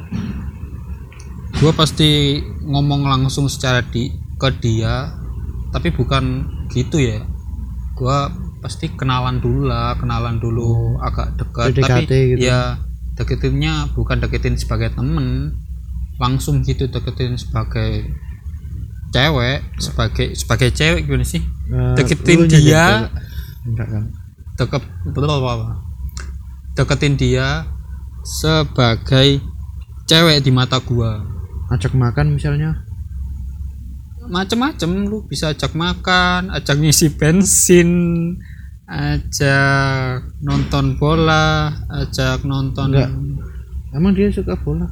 gua 1.59 1.73
pasti 1.75 2.43
ngomong 2.69 3.09
langsung 3.09 3.49
secara 3.49 3.81
di 3.81 4.13
ke 4.37 4.49
dia 4.61 5.17
tapi 5.73 5.89
bukan 5.93 6.45
gitu 6.69 7.01
ya. 7.01 7.25
Gua 7.97 8.29
pasti 8.61 8.93
kenalan 8.93 9.41
dulu 9.41 9.67
lah 9.67 9.97
kenalan 9.97 10.37
dulu 10.37 11.01
agak 11.01 11.35
dekat. 11.41 11.75
Tapi 11.81 12.37
gitu. 12.37 12.45
ya 12.45 12.77
deketinnya 13.17 13.91
bukan 13.97 14.21
deketin 14.21 14.61
sebagai 14.61 14.93
temen. 14.93 15.57
Langsung 16.21 16.61
gitu 16.63 16.93
deketin 16.93 17.41
sebagai 17.41 18.13
cewek 19.09 19.65
sebagai 19.81 20.37
sebagai 20.37 20.69
cewek 20.71 21.09
gimana 21.09 21.25
sih? 21.25 21.41
Eh, 21.41 21.95
Deketin 21.97 22.45
dia. 22.47 23.09
enggak 23.65 23.89
kan? 23.89 24.05
Deket 24.61 24.83
deketin 26.79 27.19
dia 27.19 27.67
sebagai 28.23 29.43
cewek 30.07 30.39
di 30.47 30.51
mata 30.55 30.79
gua 30.79 31.38
ajak 31.69 31.93
makan 31.93 32.35
misalnya? 32.35 32.85
Macem-macem 34.29 35.09
lu 35.09 35.25
bisa 35.25 35.53
ajak 35.53 35.73
makan 35.73 36.53
ajak 36.53 36.77
ngisi 36.77 37.17
bensin 37.17 37.91
ajak 38.85 40.25
nonton 40.41 40.97
bola 40.97 41.69
ajak 41.89 42.45
nonton 42.45 42.93
Enggak. 42.93 43.09
emang 43.93 44.13
dia 44.13 44.29
suka 44.29 44.53
bola? 44.57 44.85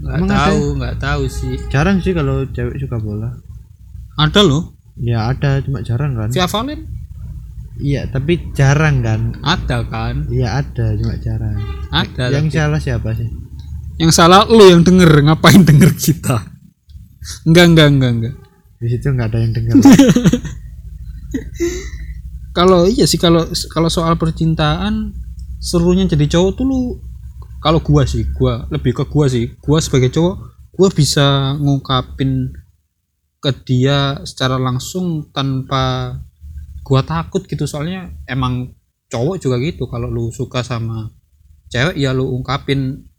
Nggak 0.00 0.16
Emang 0.20 0.28
tahu 0.28 0.60
nggak 0.76 0.96
tahu 1.00 1.22
sih. 1.24 1.56
Jarang 1.72 2.00
sih 2.00 2.12
kalau 2.12 2.44
cewek 2.48 2.76
suka 2.76 3.00
bola. 3.00 3.32
Ada 4.20 4.44
loh. 4.44 4.76
Ya 5.00 5.28
ada 5.28 5.60
cuma 5.64 5.80
jarang 5.80 6.12
kan. 6.14 6.28
Via 6.30 6.44
Valen 6.46 6.80
iya 7.74 8.06
tapi 8.06 8.38
jarang 8.54 9.02
kan. 9.02 9.34
Ada 9.42 9.82
kan? 9.88 10.28
Iya 10.28 10.60
ada 10.60 10.94
cuma 10.94 11.16
jarang. 11.18 11.58
Ada 11.90 12.24
yang 12.30 12.46
tapi- 12.46 12.56
salah 12.56 12.80
siapa 12.80 13.10
sih 13.16 13.28
yang 13.98 14.10
salah 14.10 14.42
lu 14.50 14.66
yang 14.66 14.82
denger 14.82 15.22
ngapain 15.22 15.62
denger 15.62 15.94
kita? 15.94 16.42
Enggak 17.46 17.66
enggak 17.70 17.88
enggak 17.94 18.10
enggak. 18.10 18.34
Di 18.82 18.86
situ 18.90 19.06
nggak 19.08 19.28
ada 19.32 19.38
yang 19.40 19.52
dengar 19.56 19.74
kalau 22.58 22.86
iya 22.86 23.08
sih 23.08 23.18
kalau 23.18 23.48
kalau 23.72 23.90
soal 23.90 24.14
percintaan 24.14 25.10
serunya 25.58 26.06
jadi 26.06 26.30
cowok 26.30 26.52
tuh 26.54 26.66
lu 26.68 26.80
kalau 27.58 27.80
gua 27.80 28.04
sih 28.04 28.28
gua 28.36 28.68
lebih 28.68 28.92
ke 28.92 29.04
gua 29.08 29.30
sih. 29.30 29.56
Gua 29.62 29.80
sebagai 29.80 30.12
cowok 30.12 30.34
gua 30.76 30.88
bisa 30.92 31.56
ngungkapin 31.56 32.52
ke 33.40 33.50
dia 33.64 34.20
secara 34.28 34.60
langsung 34.60 35.32
tanpa 35.32 36.18
gua 36.84 37.00
takut 37.00 37.48
gitu. 37.48 37.64
Soalnya 37.64 38.12
emang 38.28 38.76
cowok 39.08 39.40
juga 39.40 39.56
gitu. 39.64 39.88
Kalau 39.88 40.12
lu 40.12 40.28
suka 40.28 40.60
sama 40.60 41.08
cewek 41.72 41.96
ya 41.96 42.12
lu 42.12 42.28
ungkapin 42.36 43.13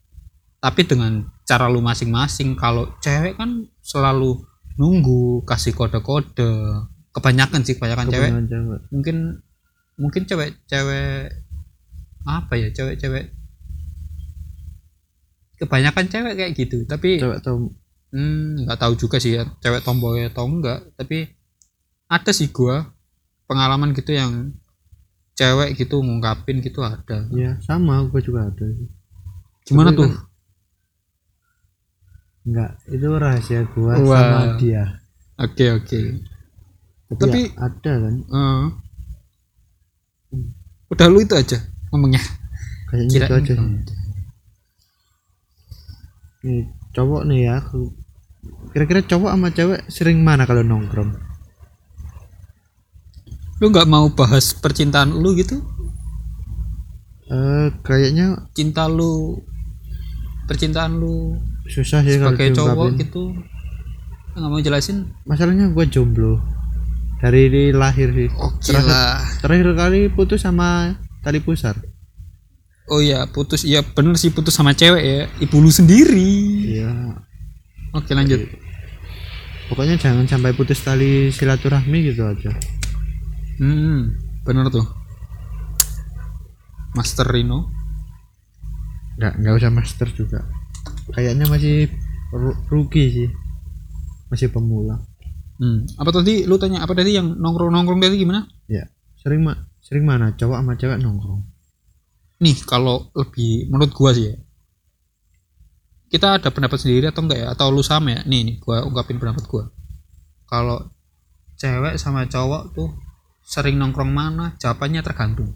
tapi 0.65 0.81
dengan 0.81 1.29
cara 1.45 1.69
lu 1.69 1.77
masing-masing 1.77 2.57
kalau 2.57 2.89
cewek 2.97 3.37
kan 3.37 3.69
selalu 3.85 4.41
nunggu 4.81 5.45
kasih 5.45 5.77
kode-kode. 5.77 6.81
Kebanyakan 7.13 7.61
sih 7.61 7.77
kebanyakan 7.77 8.09
cewek. 8.09 8.29
Kebanyakan 8.33 8.45
cewek. 8.49 8.79
Mungkin 8.89 9.15
mungkin 10.01 10.21
cewek-cewek 10.25 11.37
apa 12.25 12.53
ya 12.57 12.73
cewek-cewek. 12.73 13.29
Kebanyakan 15.61 16.05
cewek 16.09 16.33
kayak 16.33 16.51
gitu 16.57 16.81
tapi 16.89 17.21
cewek 17.21 17.45
tahu 17.45 17.69
hmm, 18.09 18.65
nggak 18.65 18.79
tahu 18.81 18.97
juga 18.97 19.21
sih 19.21 19.37
ya 19.37 19.45
cewek 19.61 19.85
tomboy 19.85 20.25
atau 20.25 20.49
enggak. 20.49 20.81
Tapi 20.97 21.29
ada 22.09 22.31
sih 22.33 22.49
gua 22.49 22.89
pengalaman 23.45 23.93
gitu 23.93 24.17
yang 24.17 24.49
cewek 25.37 25.77
gitu 25.77 26.01
ngungkapin 26.01 26.57
gitu 26.65 26.81
ada. 26.81 27.29
Ya 27.37 27.53
sama 27.61 28.01
gue 28.09 28.17
juga 28.25 28.49
ada 28.49 28.65
sih. 28.65 28.89
gimana 29.69 29.93
Tapi 29.93 29.99
tuh? 30.01 30.09
kan- 30.09 30.33
Enggak, 32.45 32.71
itu 32.87 33.07
rahasia 33.09 33.65
gua 33.73 33.97
Wah. 33.97 34.21
sama 34.21 34.41
dia. 34.55 34.83
oke 35.35 35.65
oke 35.75 35.99
Tapi, 37.05 37.21
Tapi- 37.21 37.45
ya, 37.47 37.57
ada 37.59 37.93
kan, 37.99 38.15
Eh, 38.21 38.65
udah 40.87 41.07
lu 41.07 41.19
itu 41.19 41.33
aja 41.33 41.57
ngomongnya 41.89 42.21
kayaknya 42.87 43.09
Kirain 43.11 43.29
itu 43.41 43.53
aja. 43.53 43.53
Nih, 46.41 46.61
cowok 46.93 47.21
nih 47.25 47.39
ya, 47.43 47.57
kira-kira 48.71 49.01
cowok 49.03 49.29
sama 49.31 49.49
cewek 49.49 49.81
sering 49.87 50.21
mana 50.21 50.45
kalau 50.45 50.61
nongkrong? 50.61 51.13
lu 53.55 53.71
nggak 53.71 53.87
mau 53.87 54.11
bahas 54.11 54.51
percintaan 54.53 55.15
lu 55.15 55.31
gitu 55.33 55.63
Eh, 57.25 57.67
kayaknya 57.81 58.45
cinta 58.51 58.85
lu 58.85 59.41
percintaan 60.45 60.93
lu 60.93 61.39
susah 61.67 62.01
sih 62.01 62.15
kalau 62.15 62.31
sebagai 62.31 62.53
cowok 62.53 62.87
gitu 62.97 63.23
nggak 64.31 64.47
mau 64.47 64.59
jelasin 64.59 65.09
Masalahnya 65.23 65.69
gua 65.69 65.83
jomblo 65.83 66.37
dari 67.17 67.47
di 67.47 67.63
lahir 67.71 68.11
sih. 68.11 68.29
oke 68.29 68.59
Terakhir- 68.61 68.85
lah 68.85 69.17
Terakhir 69.39 69.67
kali 69.73 70.01
putus 70.07 70.41
sama 70.41 70.93
tali 71.19 71.39
pusar. 71.39 71.73
oh 72.85 72.99
iya 72.99 73.25
putus 73.25 73.63
iya 73.63 73.81
bener 73.81 74.13
sih 74.13 74.29
putus 74.29 74.53
sama 74.53 74.71
cewek 74.71 75.01
ya 75.01 75.19
ibu 75.39 75.57
lu 75.57 75.69
sendiri 75.69 76.29
Iya. 76.75 76.91
oke 77.91 78.11
lanjut 78.11 78.45
Pokoknya 79.65 79.97
jangan 79.97 80.25
sampai 80.25 80.53
putus 80.53 80.77
tali 80.79 81.27
silaturahmi 81.27 81.97
gitu 82.05 82.21
aja. 82.23 82.53
hmm 83.57 84.13
bener 84.43 84.69
tuh 84.69 84.85
Master 86.93 87.25
Rino 87.25 87.73
Enggak, 89.15 89.33
enggak 89.33 89.53
usah 89.55 89.71
master 89.71 90.07
juga. 90.11 90.39
Kayaknya 91.13 91.45
masih 91.45 91.91
ru- 92.33 92.57
rugi 92.71 93.05
sih 93.11 93.29
masih 94.31 94.49
pemula 94.49 94.97
Hmm. 95.55 95.87
Apa 95.95 96.11
tadi 96.11 96.43
lu 96.43 96.59
tanya 96.59 96.83
apa 96.83 96.91
tadi 96.91 97.15
yang 97.15 97.31
nongkrong-nongkrong 97.39 98.03
tadi 98.03 98.19
gimana? 98.19 98.43
ya 98.67 98.83
sering 99.15 99.39
ma 99.39 99.55
sering 99.79 100.03
mana 100.03 100.35
cowok 100.35 100.59
sama 100.59 100.75
cewek 100.75 100.99
nongkrong 100.99 101.47
Nih 102.43 102.59
kalau 102.67 103.07
lebih 103.15 103.71
menurut 103.71 103.95
gua 103.95 104.11
sih 104.11 104.27
ya. 104.27 104.35
Kita 106.11 106.35
ada 106.35 106.51
pendapat 106.51 106.75
sendiri 106.83 107.07
atau 107.07 107.23
enggak 107.23 107.39
ya? 107.39 107.47
Atau 107.55 107.71
lu 107.71 107.79
sama 107.79 108.19
ya? 108.19 108.21
Nih 108.27 108.43
nih 108.43 108.55
gua 108.59 108.83
ungkapin 108.83 109.15
pendapat 109.15 109.47
gua. 109.47 109.71
Kalau 110.43 110.91
cewek 111.55 111.95
sama 111.95 112.27
cowok 112.27 112.75
tuh 112.75 112.91
sering 113.47 113.79
nongkrong 113.79 114.11
mana? 114.11 114.59
Jawabannya 114.59 115.07
tergantung. 115.07 115.55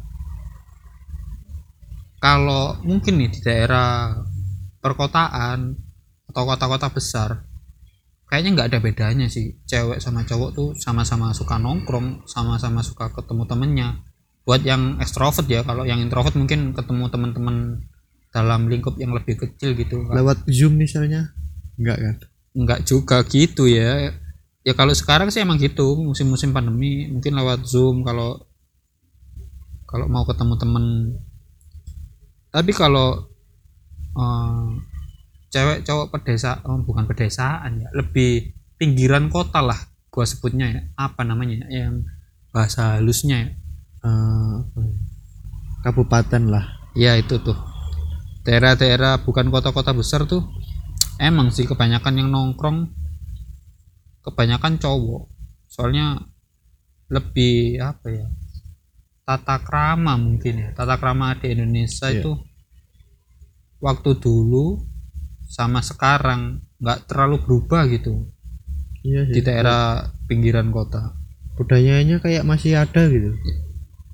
Kalau 2.23 2.79
mungkin 2.87 3.19
nih 3.19 3.35
di 3.35 3.39
daerah 3.43 4.15
perkotaan 4.79 5.75
atau 6.29 6.43
kota-kota 6.45 6.87
besar. 6.91 7.29
Kayaknya 8.29 8.49
nggak 8.53 8.67
ada 8.69 8.79
bedanya 8.79 9.25
sih 9.25 9.57
cewek 9.65 9.97
sama 9.97 10.21
cowok 10.21 10.49
tuh 10.53 10.69
sama-sama 10.77 11.33
suka 11.33 11.57
nongkrong 11.57 12.29
sama-sama 12.29 12.85
suka 12.85 13.09
ketemu 13.09 13.43
temennya. 13.49 13.89
Buat 14.45 14.61
yang 14.65 15.01
ekstrovert 15.01 15.49
ya 15.49 15.65
kalau 15.65 15.85
yang 15.85 15.97
introvert 15.97 16.37
mungkin 16.37 16.77
ketemu 16.77 17.09
teman-teman 17.09 17.85
dalam 18.29 18.69
lingkup 18.69 19.01
yang 19.01 19.17
lebih 19.17 19.41
kecil 19.41 19.73
gitu. 19.73 20.05
Lewat 20.13 20.45
zoom 20.45 20.77
misalnya? 20.77 21.33
Enggak 21.81 21.97
kan? 21.97 22.15
Nggak 22.53 22.79
juga 22.85 23.17
gitu 23.25 23.65
ya. 23.65 24.13
Ya 24.61 24.73
kalau 24.77 24.93
sekarang 24.93 25.33
sih 25.33 25.41
emang 25.41 25.57
gitu 25.57 25.97
musim-musim 25.97 26.53
pandemi 26.53 27.09
mungkin 27.09 27.33
lewat 27.33 27.65
zoom 27.65 28.05
kalau 28.05 28.45
kalau 29.89 30.05
mau 30.05 30.21
ketemu 30.29 30.53
temen. 30.61 30.85
Tapi 32.53 32.71
kalau 32.77 33.28
eh, 34.19 34.67
cewek 35.49 35.81
cowok 35.87 36.07
pedesa 36.13 36.61
oh, 36.67 36.77
bukan 36.85 37.09
pedesaan 37.09 37.81
ya 37.81 37.89
lebih 37.95 38.53
pinggiran 38.77 39.27
kota 39.33 39.59
lah 39.63 39.79
gua 40.09 40.25
sebutnya 40.25 40.67
ya. 40.69 40.81
Apa 40.97 41.21
namanya 41.23 41.65
ya, 41.69 41.87
yang 41.89 42.05
bahasa 42.49 42.97
halusnya 42.97 43.37
ya. 43.39 43.49
Ya? 43.49 43.55
kabupaten 45.79 46.43
lah. 46.51 46.65
Ya 46.95 47.15
itu 47.15 47.39
tuh. 47.39 47.55
Daerah-daerah 48.43 49.21
bukan 49.23 49.51
kota-kota 49.51 49.91
besar 49.93 50.25
tuh 50.25 50.43
emang 51.19 51.51
sih 51.51 51.67
kebanyakan 51.67 52.19
yang 52.19 52.29
nongkrong 52.31 52.89
kebanyakan 54.23 54.79
cowok. 54.79 55.29
Soalnya 55.69 56.19
lebih 57.09 57.81
apa 57.81 58.07
ya 58.09 58.27
tata 59.27 59.61
krama 59.61 60.17
mungkin 60.17 60.53
ya. 60.57 60.69
Tata 60.73 60.97
krama 60.97 61.37
di 61.37 61.53
Indonesia 61.53 62.09
Iya. 62.09 62.25
itu 62.25 62.31
waktu 63.79 64.19
dulu 64.19 64.83
sama 65.49 65.81
sekarang 65.81 66.61
nggak 66.79 67.09
terlalu 67.09 67.41
berubah 67.43 67.87
gitu. 67.89 68.29
Iya 69.01 69.31
di 69.31 69.41
daerah 69.41 70.11
pinggiran 70.27 70.69
kota. 70.69 71.15
Budayanya 71.55 72.19
kayak 72.23 72.47
masih 72.47 72.79
ada 72.79 73.07
gitu. 73.07 73.35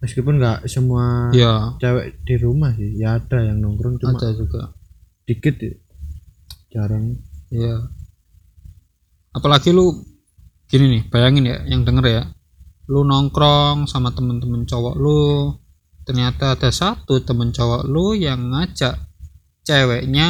Meskipun 0.01 0.37
nggak 0.37 0.69
semua 0.69 1.33
ya 1.33 1.73
cewek 1.81 2.21
di 2.25 2.35
rumah 2.37 2.71
sih. 2.77 2.95
Ya 2.97 3.17
ada 3.17 3.41
yang 3.41 3.61
nongkrong 3.61 3.97
cuma 4.01 4.17
ada 4.17 4.31
juga. 4.33 4.73
dikit 5.25 5.57
ya. 5.57 5.73
jarang. 6.69 7.17
Iya. 7.49 7.89
Apalagi 9.33 9.73
lu 9.73 10.05
gini 10.69 10.85
nih, 10.97 11.03
bayangin 11.09 11.49
ya 11.49 11.57
yang 11.65 11.81
denger 11.81 12.05
ya. 12.05 12.23
Lu 12.85 13.01
nongkrong 13.01 13.89
sama 13.89 14.13
temen-temen 14.13 14.69
cowok 14.69 14.95
lu, 15.01 15.57
ternyata 16.05 16.53
ada 16.53 16.69
satu 16.69 17.25
temen 17.25 17.49
cowok 17.49 17.89
lu 17.89 18.13
yang 18.13 18.53
ngajak 18.53 19.01
ceweknya 19.65 20.29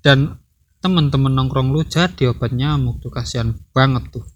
dan 0.00 0.38
temen-temen 0.82 1.30
nongkrong 1.34 1.74
lu 1.74 1.82
jadi 1.82 2.30
obat 2.30 2.54
nyamuk 2.54 3.02
tuh 3.02 3.10
kasihan 3.10 3.54
banget 3.74 4.08
tuh. 4.10 4.26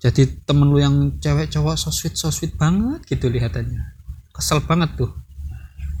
Jadi 0.00 0.46
temen 0.48 0.70
lu 0.72 0.80
yang 0.80 1.20
cewek 1.20 1.52
cowok 1.52 1.76
so 1.76 1.92
sweet 1.92 2.16
so 2.16 2.32
sweet 2.32 2.56
banget 2.56 3.04
gitu 3.04 3.28
lihatannya. 3.28 3.98
Kesel 4.32 4.64
banget 4.64 4.96
tuh. 4.96 5.12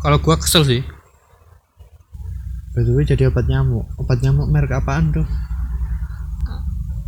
Kalau 0.00 0.16
gua 0.22 0.40
kesel 0.40 0.64
sih. 0.64 0.82
way 2.70 3.04
jadi 3.04 3.28
obat 3.28 3.50
nyamuk 3.50 3.84
obat 3.98 4.22
nyamuk 4.22 4.46
merek 4.48 4.78
apaan 4.78 5.10
tuh 5.10 5.26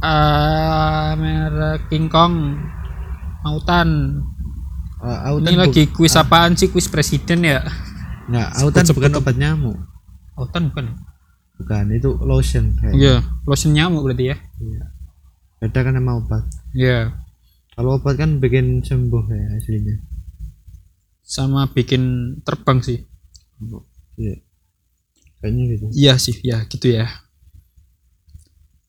Ah, 0.03 1.15
merek 1.15 1.87
King 1.87 2.11
Kong 2.11 2.59
Autan 3.47 4.21
Eh, 5.03 5.19
autan 5.27 5.51
ini 5.51 5.59
lagi 5.59 5.83
kuis 5.91 6.15
apaan 6.15 6.55
sih 6.55 6.71
kuis 6.71 6.87
presiden 6.87 7.43
ya 7.43 7.59
nggak 8.31 8.49
autan 8.63 8.85
bukan 8.95 9.13
obat 9.19 9.37
nyamuk. 9.39 9.79
Autan 10.39 10.71
bukan? 10.71 10.87
Bukan 11.59 11.85
itu 11.95 12.11
lotion 12.23 12.75
kayak 12.79 12.95
iya 12.99 13.17
lotion 13.47 13.75
nyamuk 13.75 14.03
berarti 14.07 14.35
ya? 14.35 14.37
Iya. 14.59 14.85
beda 15.63 15.79
kan 15.87 15.95
sama 15.95 16.13
obat. 16.19 16.43
Iya. 16.75 17.15
Kalau 17.79 18.03
obat 18.03 18.19
kan 18.19 18.43
bikin 18.43 18.83
sembuh 18.83 19.25
ya 19.31 19.45
aslinya 19.59 19.97
sama 21.23 21.71
bikin 21.71 22.37
terbang 22.43 22.83
sih. 22.83 22.99
Iya. 24.19 24.43
Kayaknya 25.39 25.63
gitu. 25.71 25.85
Iya 25.95 26.15
sih 26.19 26.37
ya 26.43 26.67
gitu 26.67 26.91
ya. 26.91 27.07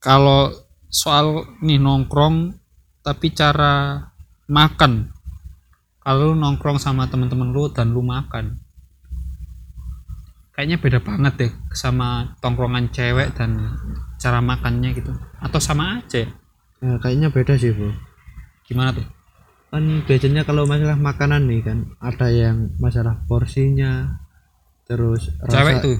Kalau 0.01 0.49
soal 0.89 1.45
nih 1.61 1.77
nongkrong 1.77 2.57
tapi 3.05 3.33
cara 3.33 4.01
makan. 4.49 5.13
Kalau 6.03 6.33
lu 6.33 6.35
nongkrong 6.35 6.81
sama 6.81 7.07
temen-temen 7.07 7.55
lu 7.55 7.71
dan 7.71 7.95
lu 7.95 8.03
makan 8.03 8.62
kayaknya 10.53 10.77
beda 10.77 10.99
banget 11.01 11.33
deh 11.35 11.51
sama 11.73 12.37
tongkrongan 12.37 12.89
cewek 12.89 13.33
dan 13.33 13.57
cara 14.15 14.39
makannya 14.39 14.93
gitu. 14.93 15.09
Atau 15.41 15.57
sama 15.57 15.99
aja 15.99 16.23
ya? 16.23 16.29
Eh, 16.83 16.97
kayaknya 16.99 17.31
beda 17.31 17.55
sih 17.55 17.71
bro 17.71 17.89
gimana 18.63 18.93
tuh? 18.93 19.07
Kan 19.67 20.05
biasanya 20.05 20.45
kalau 20.45 20.63
masalah 20.63 20.95
makanan 20.95 21.49
nih 21.49 21.61
kan 21.63 21.77
ada 21.97 22.29
yang 22.29 22.71
masalah 22.77 23.25
porsinya 23.25 24.21
terus 24.85 25.33
cewek 25.49 25.79
rasa- 25.79 25.83
tuh? 25.83 25.97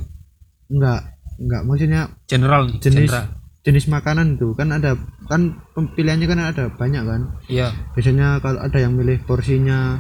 Enggak 0.69 1.01
enggak. 1.39 1.61
Maksudnya 1.65 2.01
general 2.29 2.69
nih 2.69 2.77
jenis 2.79 3.09
general. 3.09 3.25
jenis 3.63 3.85
makanan 3.87 4.37
tuh. 4.37 4.53
Kan 4.53 4.69
ada 4.69 4.93
kan 5.25 5.57
pilihannya 5.97 6.27
kan 6.29 6.39
ada 6.39 6.63
banyak 6.69 7.01
kan. 7.01 7.21
Iya. 7.49 7.73
Biasanya 7.97 8.37
kalau 8.37 8.61
ada 8.61 8.77
yang 8.77 8.93
milih 8.93 9.23
porsinya 9.25 9.97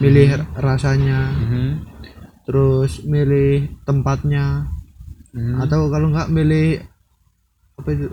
milih 0.00 0.42
rasanya. 0.58 1.30
Mhm. 1.38 1.91
Terus 2.46 3.02
milih 3.06 3.70
tempatnya. 3.86 4.68
Mhm. 5.32 5.64
atau 5.64 5.88
kalau 5.88 6.12
nggak 6.12 6.28
milih 6.28 6.84
apa 7.80 7.88
itu 7.88 8.06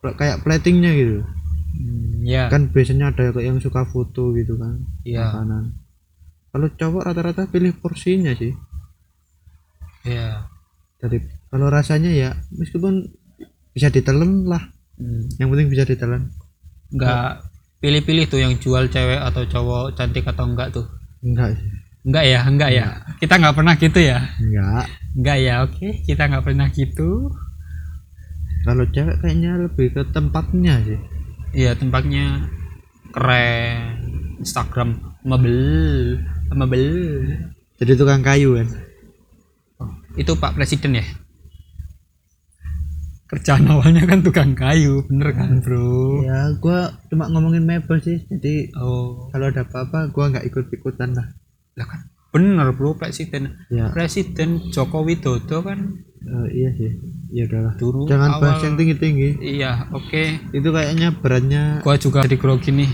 pl- 0.00 0.16
kayak 0.16 0.40
platingnya 0.40 0.96
gitu. 0.96 1.20
Hmm, 1.76 2.24
iya. 2.24 2.48
Kan 2.48 2.72
biasanya 2.72 3.12
ada 3.12 3.28
yang 3.44 3.60
suka 3.60 3.84
foto 3.84 4.32
gitu 4.32 4.56
kan 4.56 4.88
iya. 5.04 5.28
makanan. 5.28 5.76
Kalau 6.48 6.68
cowok 6.80 7.02
rata-rata 7.04 7.44
pilih 7.52 7.76
porsinya 7.76 8.32
sih. 8.32 8.56
Iya. 10.08 10.48
Dari 10.96 11.20
kalau 11.52 11.68
rasanya 11.68 12.08
ya 12.08 12.32
meskipun 12.56 13.04
bisa 13.76 13.92
ditelan 13.92 14.48
lah. 14.48 14.64
Hmm. 14.98 15.28
yang 15.38 15.52
penting 15.52 15.68
bisa 15.68 15.84
ditelan. 15.84 16.32
Nggak 16.88 17.44
pilih-pilih 17.84 18.24
tuh 18.32 18.40
yang 18.40 18.56
jual 18.58 18.88
cewek 18.88 19.20
atau 19.20 19.44
cowok 19.44 19.92
cantik 19.94 20.24
atau 20.24 20.48
enggak 20.48 20.72
tuh? 20.72 20.88
Enggak 21.20 21.52
sih 21.60 21.68
enggak 22.08 22.24
ya 22.24 22.40
enggak 22.48 22.70
ya. 22.72 22.86
Kita 23.20 23.34
nggak 23.36 23.56
pernah 23.60 23.74
gitu 23.76 23.98
ya? 24.00 24.18
Enggak. 24.40 24.84
Enggak 25.12 25.38
ya 25.44 25.54
oke. 25.68 25.88
Kita 26.08 26.22
nggak 26.24 26.44
pernah 26.48 26.66
gitu. 26.72 27.10
Kalau 28.64 28.84
cewek 28.88 29.16
kayaknya 29.20 29.52
lebih 29.60 29.92
ke 29.92 30.02
tempatnya 30.08 30.74
sih. 30.88 31.00
Iya 31.52 31.76
tempatnya 31.76 32.48
keren. 33.12 34.08
Instagram 34.38 35.18
mabel 35.26 35.58
mabel 36.54 36.86
jadi 37.78 37.94
tukang 37.98 38.22
kayu 38.22 38.58
kan? 38.58 38.68
Itu 40.14 40.34
Pak 40.34 40.58
Presiden 40.58 40.98
ya? 40.98 41.06
Kerjaan 43.28 43.68
awalnya 43.70 44.08
kan 44.08 44.24
tukang 44.24 44.56
kayu 44.56 45.04
bener 45.10 45.36
kan 45.36 45.60
bro? 45.60 46.22
Ya 46.26 46.54
gua 46.58 46.96
cuma 47.12 47.28
ngomongin 47.28 47.66
mebel 47.66 48.00
sih. 48.00 48.24
Jadi 48.30 48.72
oh. 48.78 49.28
kalau 49.30 49.50
ada 49.52 49.62
apa-apa 49.62 50.10
gua 50.10 50.32
nggak 50.32 50.46
ikut-ikutan 50.48 51.12
lah 51.14 51.28
lah 51.78 51.86
kan 51.86 52.00
bener 52.28 52.68
bro 52.70 52.92
Presiden. 52.92 53.56
Ya. 53.72 53.88
Presiden 53.88 54.68
Joko 54.68 55.00
Widodo 55.00 55.64
kan 55.64 55.96
eh, 56.20 56.46
iya 56.52 56.70
sih. 56.74 56.92
Ya 57.28 57.44
udahlah. 57.44 57.72
Dulu 57.74 58.04
jangan 58.04 58.36
bahas 58.36 58.60
awal- 58.60 58.64
yang 58.68 58.74
tinggi-tinggi. 58.76 59.30
Iya 59.40 59.88
oke. 59.90 60.22
Itu 60.50 60.68
kayaknya 60.68 61.14
beratnya 61.14 61.80
gua 61.80 61.96
juga 61.96 62.28
jadi 62.28 62.36
grogi 62.36 62.68
nih. 62.68 62.90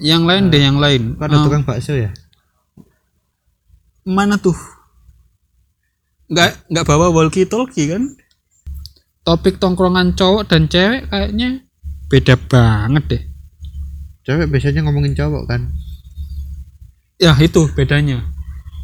Yang 0.00 0.22
lain 0.24 0.44
deh 0.48 0.62
yang 0.62 0.78
lain. 0.78 1.02
Ada 1.14 1.30
Eh, 1.30 1.42
tukang 1.44 1.62
bakso 1.62 1.92
ya? 1.92 2.10
Mana 4.02 4.34
tuh? 4.34 4.56
Nggak 6.26 6.66
nggak 6.68 6.86
bawa 6.86 7.10
walkie 7.10 7.44
talkie 7.44 7.86
kan? 7.86 8.02
Topik 9.20 9.58
tongkrongan 9.58 10.16
cowok 10.16 10.48
dan 10.48 10.66
cewek 10.66 11.06
kayaknya 11.06 11.62
beda 12.08 12.34
banget 12.40 13.04
deh. 13.06 13.22
Cewek 14.22 14.48
biasanya 14.48 14.82
ngomongin 14.82 15.12
cowok 15.12 15.44
kan 15.46 15.70
ya 17.20 17.36
itu 17.36 17.68
bedanya. 17.76 18.24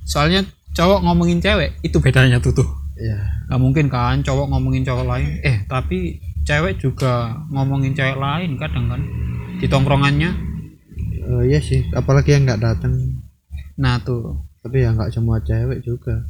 Soalnya 0.05 0.45
cowok 0.77 1.09
ngomongin 1.09 1.41
cewek 1.41 1.81
itu 1.81 1.97
bedanya 1.99 2.37
tuh 2.39 2.53
tuh. 2.53 2.69
Ya 3.01 3.17
nggak 3.49 3.61
mungkin 3.61 3.87
kan 3.89 4.21
cowok 4.21 4.53
ngomongin 4.53 4.85
cowok 4.85 5.09
lain. 5.09 5.41
Eh 5.41 5.65
tapi 5.65 6.21
cewek 6.45 6.77
juga 6.79 7.33
ngomongin 7.49 7.97
cewek 7.97 8.21
lain 8.21 8.61
kadang 8.61 8.93
kan 8.93 9.01
di 9.57 9.67
tongkrongannya. 9.67 10.31
Eh, 11.27 11.43
iya 11.51 11.59
sih 11.59 11.89
apalagi 11.97 12.37
yang 12.37 12.45
nggak 12.45 12.61
datang 12.61 13.25
nah 13.81 13.97
tuh. 14.05 14.45
Tapi 14.61 14.85
ya 14.85 14.93
nggak 14.93 15.11
semua 15.17 15.41
cewek 15.41 15.81
juga. 15.81 16.29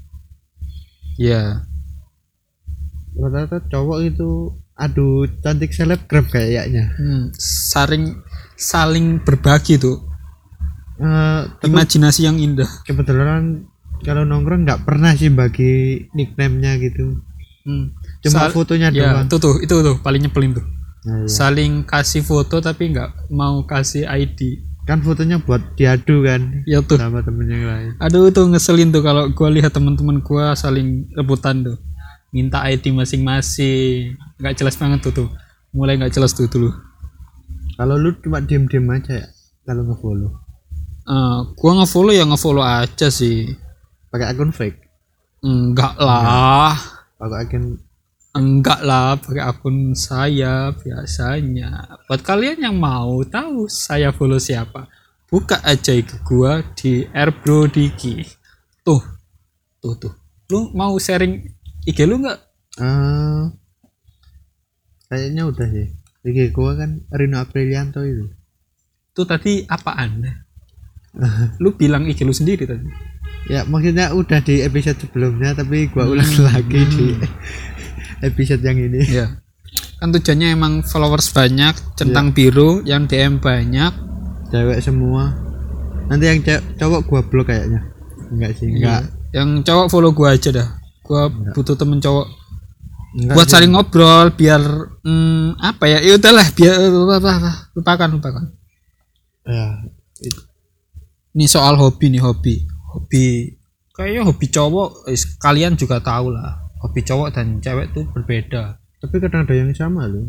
Ya 1.19 1.66
rata-rata 3.16 3.64
cowok 3.66 3.99
itu 4.07 4.55
aduh 4.77 5.27
cantik 5.42 5.75
selebgram 5.75 6.29
kayaknya. 6.31 6.95
Hmm, 6.95 7.35
saling 7.40 8.14
saling 8.55 9.19
berbagi 9.25 9.81
tuh 9.81 10.15
Eh, 10.96 11.40
tapi 11.61 11.72
imajinasi 11.76 12.24
yang 12.24 12.40
indah. 12.40 12.68
kebetulan 12.88 13.68
kalau 14.00 14.24
nongkrong 14.24 14.64
nggak 14.64 14.85
pernah 14.88 15.12
sih 15.12 15.28
bagi 15.28 16.04
nickname-nya 16.12 16.80
gitu. 16.80 17.20
Hmm. 17.66 17.90
cuma 18.22 18.46
Sal- 18.46 18.54
fotonya 18.54 18.94
ya 18.94 19.11
doang. 19.11 19.26
itu 19.26 19.37
tuh 19.42 19.59
itu 19.59 19.74
tuh 19.74 19.96
paling 19.98 20.22
nyebelin 20.22 20.54
tuh. 20.54 20.62
Nah, 21.06 21.22
iya. 21.22 21.28
saling 21.28 21.82
kasih 21.82 22.22
foto 22.22 22.62
tapi 22.62 22.94
nggak 22.94 23.30
mau 23.35 23.66
kasih 23.66 24.06
ID 24.06 24.62
kan 24.87 25.02
fotonya 25.02 25.42
buat 25.42 25.74
diadu 25.74 26.22
kan 26.22 26.62
ya 26.62 26.78
tuh. 26.78 26.94
sama 26.94 27.26
temen 27.26 27.50
yang 27.50 27.66
lain. 27.66 27.90
Aduh 27.98 28.30
tuh 28.30 28.46
ngeselin 28.46 28.94
tuh 28.94 29.02
kalau 29.02 29.26
gua 29.35 29.50
lihat 29.50 29.74
teman-teman 29.74 30.22
gua 30.22 30.54
saling 30.54 31.11
rebutan 31.18 31.66
tuh. 31.66 31.76
Minta 32.30 32.62
ID 32.62 32.94
masing-masing. 32.94 34.14
Nggak 34.38 34.62
jelas 34.62 34.78
banget 34.78 35.02
tuh 35.02 35.12
tuh. 35.12 35.28
Mulai 35.74 35.98
nggak 35.98 36.14
jelas 36.14 36.32
tuh 36.32 36.46
dulu 36.46 36.70
kalau 37.76 38.00
lu 38.00 38.16
cuma 38.24 38.40
diem-diem 38.40 38.88
aja 38.88 39.12
ya 39.20 39.26
kalau 39.68 39.85
ngefollow 39.85 40.32
Eh, 41.07 41.40
gua 41.55 41.73
ngefollow 41.79 42.11
ya 42.11 42.27
ngefollow 42.27 42.66
aja 42.66 43.07
sih. 43.14 43.47
Pakai 44.11 44.35
akun 44.35 44.51
fake? 44.51 44.79
Enggak 45.47 45.95
lah. 46.03 46.75
Pakai 47.14 47.47
akun 47.47 47.79
enggak 48.37 48.85
lah 48.85 49.16
pakai 49.16 49.40
akun 49.40 49.97
saya 49.97 50.75
biasanya. 50.75 52.03
Buat 52.05 52.21
kalian 52.21 52.59
yang 52.69 52.77
mau 52.77 53.25
tahu 53.25 53.64
saya 53.71 54.12
follow 54.12 54.37
siapa 54.37 54.85
buka 55.27 55.59
aja 55.64 55.97
IG 55.97 56.23
gua 56.23 56.61
di 56.77 57.03
Airbro 57.11 57.66
Diki 57.66 58.21
tuh 58.85 59.01
tuh 59.81 59.95
tuh. 59.97 60.12
Lu 60.53 60.69
mau 60.77 60.92
sharing 61.01 61.40
IG 61.88 61.99
lu 62.05 62.21
nggak 62.21 62.38
eh 62.83 63.42
kayaknya 65.09 65.42
udah 65.49 65.69
sih. 65.73 65.88
IG 66.27 66.53
gua 66.53 66.77
kan 66.77 67.01
Rino 67.14 67.40
Aprilianto 67.40 68.05
itu. 68.05 68.29
Tuh 69.16 69.25
tadi 69.25 69.64
apaan 69.64 70.45
lu 71.62 71.72
bilang 71.74 72.05
IG 72.05 72.22
lu 72.22 72.35
sendiri 72.37 72.68
tadi. 72.68 72.87
Ya 73.46 73.62
maksudnya 73.62 74.11
udah 74.11 74.42
di 74.42 74.61
episode 74.62 74.98
sebelumnya 74.98 75.55
tapi 75.55 75.87
gua 75.88 76.11
ulang 76.11 76.26
Hmm. 76.26 76.46
lagi 76.50 76.81
di 76.92 77.07
episode 78.26 78.62
yang 78.62 78.79
ini. 78.79 79.00
Ya. 79.07 79.26
Kan 79.96 80.12
tujuannya 80.12 80.52
emang 80.52 80.85
followers 80.85 81.33
banyak 81.33 81.72
centang 81.96 82.37
biru 82.37 82.85
yang 82.85 83.09
DM 83.09 83.40
banyak. 83.40 83.92
Cewek 84.52 84.83
semua. 84.85 85.33
Nanti 86.11 86.24
yang 86.29 86.40
cowok 86.76 87.00
gua 87.09 87.20
blok 87.24 87.48
kayaknya. 87.48 87.81
Enggak 88.29 88.50
sih 88.59 88.68
enggak. 88.68 89.09
Yang 89.33 89.48
cowok 89.64 89.87
follow 89.88 90.12
gua 90.12 90.37
aja 90.37 90.50
dah. 90.52 90.68
Gua 91.07 91.31
butuh 91.31 91.79
temen 91.79 92.02
cowok. 92.02 92.26
Enggak 93.16 93.35
buat 93.40 93.46
sih. 93.48 93.55
saling 93.57 93.70
ngobrol 93.72 94.29
biar 94.37 94.61
hmm, 95.00 95.57
apa 95.57 95.88
ya 95.88 95.98
ya 96.05 96.20
udahlah 96.20 96.46
biar 96.52 96.76
lupakan 97.72 98.11
lupakan. 98.12 98.44
Ya 99.46 99.87
ini 101.37 101.44
soal 101.44 101.77
hobi 101.77 102.09
nih 102.16 102.22
hobi. 102.25 102.64
Hobi 102.96 103.53
kayaknya 103.92 104.25
hobi 104.25 104.46
cowok 104.49 104.88
eh, 105.12 105.20
kalian 105.37 105.77
juga 105.77 106.01
tahu 106.01 106.33
lah. 106.33 106.64
Hobi 106.81 107.01
cowok 107.05 107.29
dan 107.37 107.61
cewek 107.61 107.92
tuh 107.92 108.09
berbeda. 108.16 108.81
Tapi 109.05 109.14
kadang 109.20 109.44
ada 109.44 109.53
yang 109.53 109.68
sama 109.77 110.09
loh. 110.09 110.25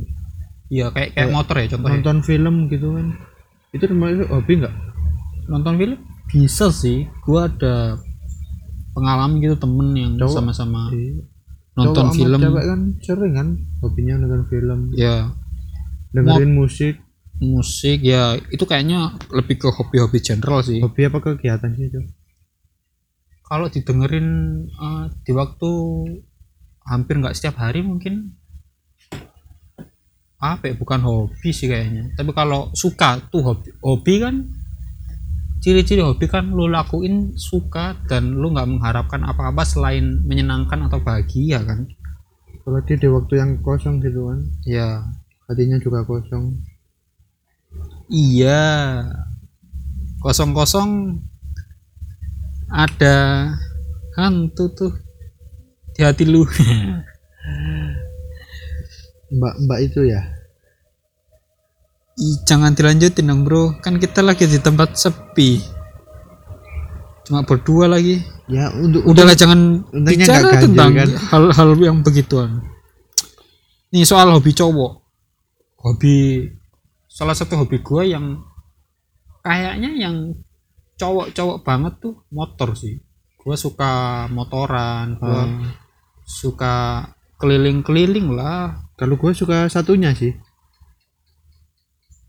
Iya 0.68 0.92
kayak 0.92 1.16
kayak 1.16 1.32
motor 1.32 1.56
ya 1.56 1.68
contohnya. 1.72 1.96
nonton 2.04 2.18
film 2.28 2.56
gitu 2.68 2.88
kan. 2.92 3.08
Itu 3.72 3.84
termasuk 3.88 4.28
hobi 4.28 4.54
enggak 4.60 4.76
nonton 5.48 5.74
film? 5.80 5.98
Bisa 6.28 6.68
sih. 6.76 7.08
Gua 7.24 7.48
ada 7.48 7.96
pengalaman 8.92 9.40
gitu 9.40 9.56
temen 9.56 9.96
yang 9.96 10.20
sama-sama 10.28 10.92
Iya. 10.92 11.24
nonton 11.80 12.12
Cowok 12.12 12.16
film. 12.20 12.40
cewek 12.44 12.64
kan 12.68 12.80
sering 13.00 13.34
kan 13.34 13.48
hobinya 13.80 14.14
nonton 14.20 14.44
film. 14.52 14.80
Ya 14.92 15.32
dengerin 16.12 16.52
musik 16.56 16.96
musik 17.38 18.02
ya 18.02 18.38
itu 18.50 18.66
kayaknya 18.66 19.14
lebih 19.30 19.62
ke 19.62 19.70
hobi-hobi 19.70 20.20
general 20.22 20.62
sih. 20.66 20.82
Hobi 20.82 21.08
apa 21.08 21.18
kegiatan 21.22 21.74
sih 21.78 21.88
itu 21.90 22.02
kalau 23.48 23.72
didengerin 23.72 24.28
eh, 24.68 25.06
di 25.24 25.32
waktu 25.32 25.72
hampir 26.84 27.16
nggak 27.24 27.36
setiap 27.36 27.64
hari 27.64 27.80
mungkin. 27.80 28.36
Apa 30.38 30.70
ya 30.70 30.76
bukan 30.78 31.02
hobi 31.02 31.50
sih 31.50 31.66
kayaknya. 31.66 32.14
Tapi 32.14 32.30
kalau 32.36 32.70
suka 32.76 33.18
tuh 33.32 33.42
hobi 33.42 33.74
hobi 33.82 34.14
kan 34.22 34.36
ciri-ciri 35.64 36.06
hobi 36.06 36.30
kan 36.30 36.54
lu 36.54 36.70
lakuin 36.70 37.34
suka 37.34 37.98
dan 38.06 38.38
lu 38.38 38.54
nggak 38.54 38.70
mengharapkan 38.70 39.26
apa-apa 39.26 39.66
selain 39.66 40.22
menyenangkan 40.28 40.86
atau 40.92 41.02
bahagia 41.02 41.64
kan. 41.64 41.88
Kalau 42.62 42.80
dia 42.84 43.00
di 43.00 43.08
waktu 43.08 43.34
yang 43.40 43.52
kosong 43.64 44.04
gitu 44.04 44.28
kan. 44.28 44.40
Ya 44.68 45.08
hatinya 45.48 45.80
juga 45.80 46.04
kosong 46.04 46.60
iya. 48.12 48.64
Kosong-kosong 50.24 51.22
ada 52.68 53.16
hantu 54.18 54.66
tuh 54.74 54.94
di 55.96 56.02
hati 56.04 56.26
lu. 56.28 56.44
Mbak 59.28 59.54
mbak 59.68 59.80
itu 59.84 60.08
ya? 60.08 60.24
Ih, 62.18 62.38
jangan 62.48 62.72
dilanjutin 62.72 63.28
dong 63.28 63.44
bro. 63.44 63.76
Kan 63.84 64.00
kita 64.00 64.24
lagi 64.24 64.48
di 64.48 64.58
tempat 64.58 64.96
sepi. 64.96 65.60
Cuma 67.28 67.44
berdua 67.44 67.92
lagi. 67.92 68.24
Ya 68.48 68.72
untuk 68.72 69.04
udahlah 69.04 69.36
jangan 69.36 69.84
untungnya 69.92 70.32
bicara 70.32 70.48
ganjil, 70.56 70.64
tentang 70.72 70.92
kan? 70.96 71.10
hal-hal 71.28 71.70
yang 71.76 72.00
begituan. 72.00 72.64
Nih 73.92 74.08
soal 74.08 74.32
hobi 74.32 74.56
cowok. 74.56 75.04
Hobi 75.84 76.16
salah 77.18 77.34
satu 77.34 77.58
hobi 77.58 77.82
gua 77.82 78.06
yang 78.06 78.46
kayaknya 79.42 79.90
yang 79.98 80.16
cowok-cowok 80.96 81.66
banget 81.66 81.94
tuh 81.98 82.22
motor 82.30 82.78
sih. 82.78 83.02
Gua 83.42 83.58
suka 83.58 83.92
motoran 84.30 85.18
gua 85.18 85.50
Hmm. 85.50 85.74
suka 86.28 87.08
keliling-keliling 87.40 88.34
lah. 88.36 88.84
Kalau 88.98 89.16
gue 89.16 89.32
suka 89.32 89.70
satunya 89.70 90.12
sih. 90.12 90.34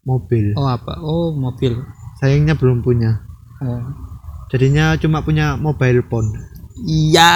Mobil. 0.06 0.54
Oh 0.56 0.68
apa? 0.68 1.00
Oh 1.02 1.34
mobil. 1.34 1.76
Sayangnya 2.20 2.54
belum 2.56 2.80
punya. 2.80 3.24
Oh. 3.58 3.82
jadinya 4.48 4.94
cuma 4.96 5.20
punya 5.20 5.58
mobile 5.58 6.00
phone. 6.06 6.30
Iya. 6.86 7.34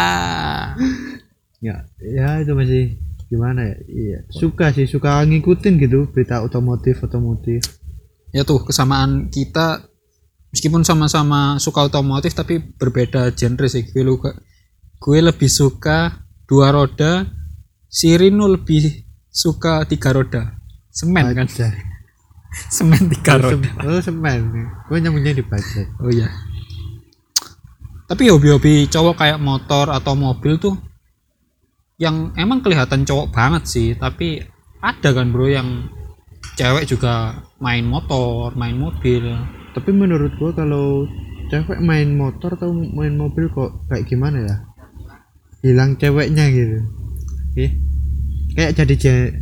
Ya 1.61 1.77
ya 1.99 2.29
itu 2.41 2.55
masih 2.55 3.02
gimana 3.33 3.65
ya? 3.65 3.77
Iya. 3.89 4.19
Suka 4.29 4.69
sih 4.77 4.85
suka 4.85 5.25
ngikutin 5.25 5.81
gitu 5.81 6.13
berita 6.13 6.45
otomotif 6.45 7.01
otomotif. 7.01 7.65
Ya 8.37 8.45
tuh 8.45 8.61
kesamaan 8.69 9.33
kita 9.33 9.89
meskipun 10.53 10.85
sama-sama 10.85 11.57
suka 11.57 11.89
otomotif 11.89 12.37
tapi 12.37 12.61
berbeda 12.61 13.33
genre 13.33 13.69
sih. 13.73 13.89
Gue 13.89 14.05
lu 14.05 14.21
gue 15.01 15.19
lebih 15.25 15.49
suka 15.49 16.29
dua 16.45 16.69
roda 16.77 17.25
si 17.89 18.13
Rino 18.13 18.45
lebih 18.45 19.09
suka 19.33 19.89
tiga 19.89 20.13
roda. 20.13 20.61
Semen 20.93 21.33
kan? 21.33 21.49
Aja. 21.49 21.73
semen 22.77 23.09
tiga 23.09 23.41
oh, 23.41 23.49
roda. 23.49 23.71
oh 23.89 24.01
semen. 24.05 24.69
Gue 24.93 25.01
nyambungnya 25.01 25.33
di 25.33 25.45
budget. 25.45 25.89
Oh 26.05 26.13
iya. 26.13 26.29
Tapi 28.13 28.29
hobi-hobi 28.29 28.93
cowok 28.93 29.25
kayak 29.25 29.41
motor 29.41 29.89
atau 29.89 30.13
mobil 30.13 30.61
tuh 30.61 30.77
yang 32.03 32.35
emang 32.35 32.59
kelihatan 32.67 33.07
cowok 33.07 33.31
banget 33.31 33.63
sih 33.71 33.89
tapi 33.95 34.43
ada 34.83 35.15
kan 35.15 35.31
bro 35.31 35.47
yang 35.47 35.87
cewek 36.59 36.91
juga 36.91 37.39
main 37.63 37.87
motor 37.87 38.51
main 38.59 38.75
mobil. 38.75 39.23
Tapi 39.73 39.91
menurut 39.95 40.35
gua 40.37 40.51
kalau 40.53 41.07
cewek 41.49 41.79
main 41.79 42.11
motor 42.19 42.59
atau 42.59 42.75
main 42.75 43.15
mobil 43.15 43.47
kok 43.49 43.87
kayak 43.87 44.11
gimana 44.11 44.43
ya? 44.43 44.57
Hilang 45.63 45.95
ceweknya 45.97 46.51
gitu. 46.51 46.79
Ih, 47.55 47.73
kayak 48.59 48.75
jadi 48.75 48.95
je- 48.99 49.35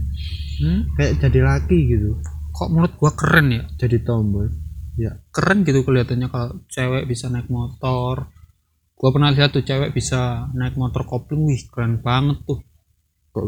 hmm? 0.60 0.80
kayak 1.00 1.12
jadi 1.24 1.40
laki 1.40 1.78
gitu. 1.96 2.20
Kok 2.52 2.68
menurut 2.76 2.92
gua 3.00 3.16
keren 3.16 3.48
ya? 3.56 3.64
Jadi 3.80 4.04
tomboy 4.04 4.52
ya. 5.00 5.16
Keren 5.32 5.64
gitu 5.64 5.80
kelihatannya 5.80 6.28
kalau 6.28 6.60
cewek 6.68 7.08
bisa 7.08 7.32
naik 7.32 7.48
motor 7.48 8.28
gua 9.00 9.08
pernah 9.16 9.32
lihat 9.32 9.56
tuh 9.56 9.64
cewek 9.64 9.96
bisa 9.96 10.52
naik 10.52 10.76
motor 10.76 11.08
kopling 11.08 11.48
wih 11.48 11.64
keren 11.72 12.04
banget 12.04 12.44
tuh. 12.44 12.60
Kok 13.32 13.44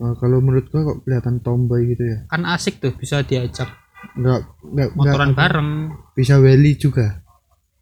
eh, 0.00 0.14
kalau 0.16 0.40
menurut 0.40 0.72
gua 0.72 0.88
kok 0.88 1.04
kelihatan 1.04 1.44
tomboy 1.44 1.84
gitu 1.92 2.00
ya? 2.00 2.18
Kan 2.32 2.48
asik 2.48 2.80
tuh 2.80 2.96
bisa 2.96 3.20
diajak 3.20 3.68
nggak 4.16 4.40
nggak 4.72 4.88
motoran 4.96 5.36
nggak- 5.36 5.38
bareng. 5.38 5.70
Bisa 6.16 6.40
Welly 6.40 6.72
juga. 6.80 7.20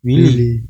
Willy? 0.02 0.66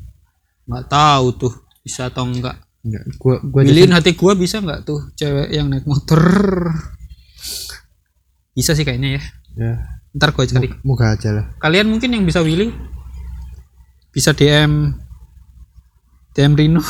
Nggak 0.69 0.85
tahu 0.85 1.25
tuh 1.33 1.53
bisa 1.81 2.13
atau 2.13 2.29
enggak 2.29 2.61
Enggak, 2.85 3.01
gua 3.17 3.35
gua 3.41 3.61
Milihin 3.65 3.97
hati 3.97 4.13
gua 4.13 4.37
bisa 4.37 4.61
nggak 4.61 4.85
tuh 4.85 5.09
cewek 5.17 5.49
yang 5.49 5.73
naik 5.73 5.89
motor? 5.89 6.21
Bisa 8.53 8.77
sih 8.77 8.85
kayaknya 8.85 9.17
ya. 9.17 9.21
ya. 9.57 9.73
Ntar 10.13 10.37
gua 10.37 10.45
cari. 10.45 10.69
moga 10.85 11.17
aja 11.17 11.33
lah. 11.33 11.45
Kalian 11.57 11.89
mungkin 11.89 12.13
yang 12.13 12.23
bisa 12.29 12.45
willy 12.45 12.69
bisa 14.13 14.31
DM 14.31 14.95
DM 16.35 16.53
Rino. 16.53 16.81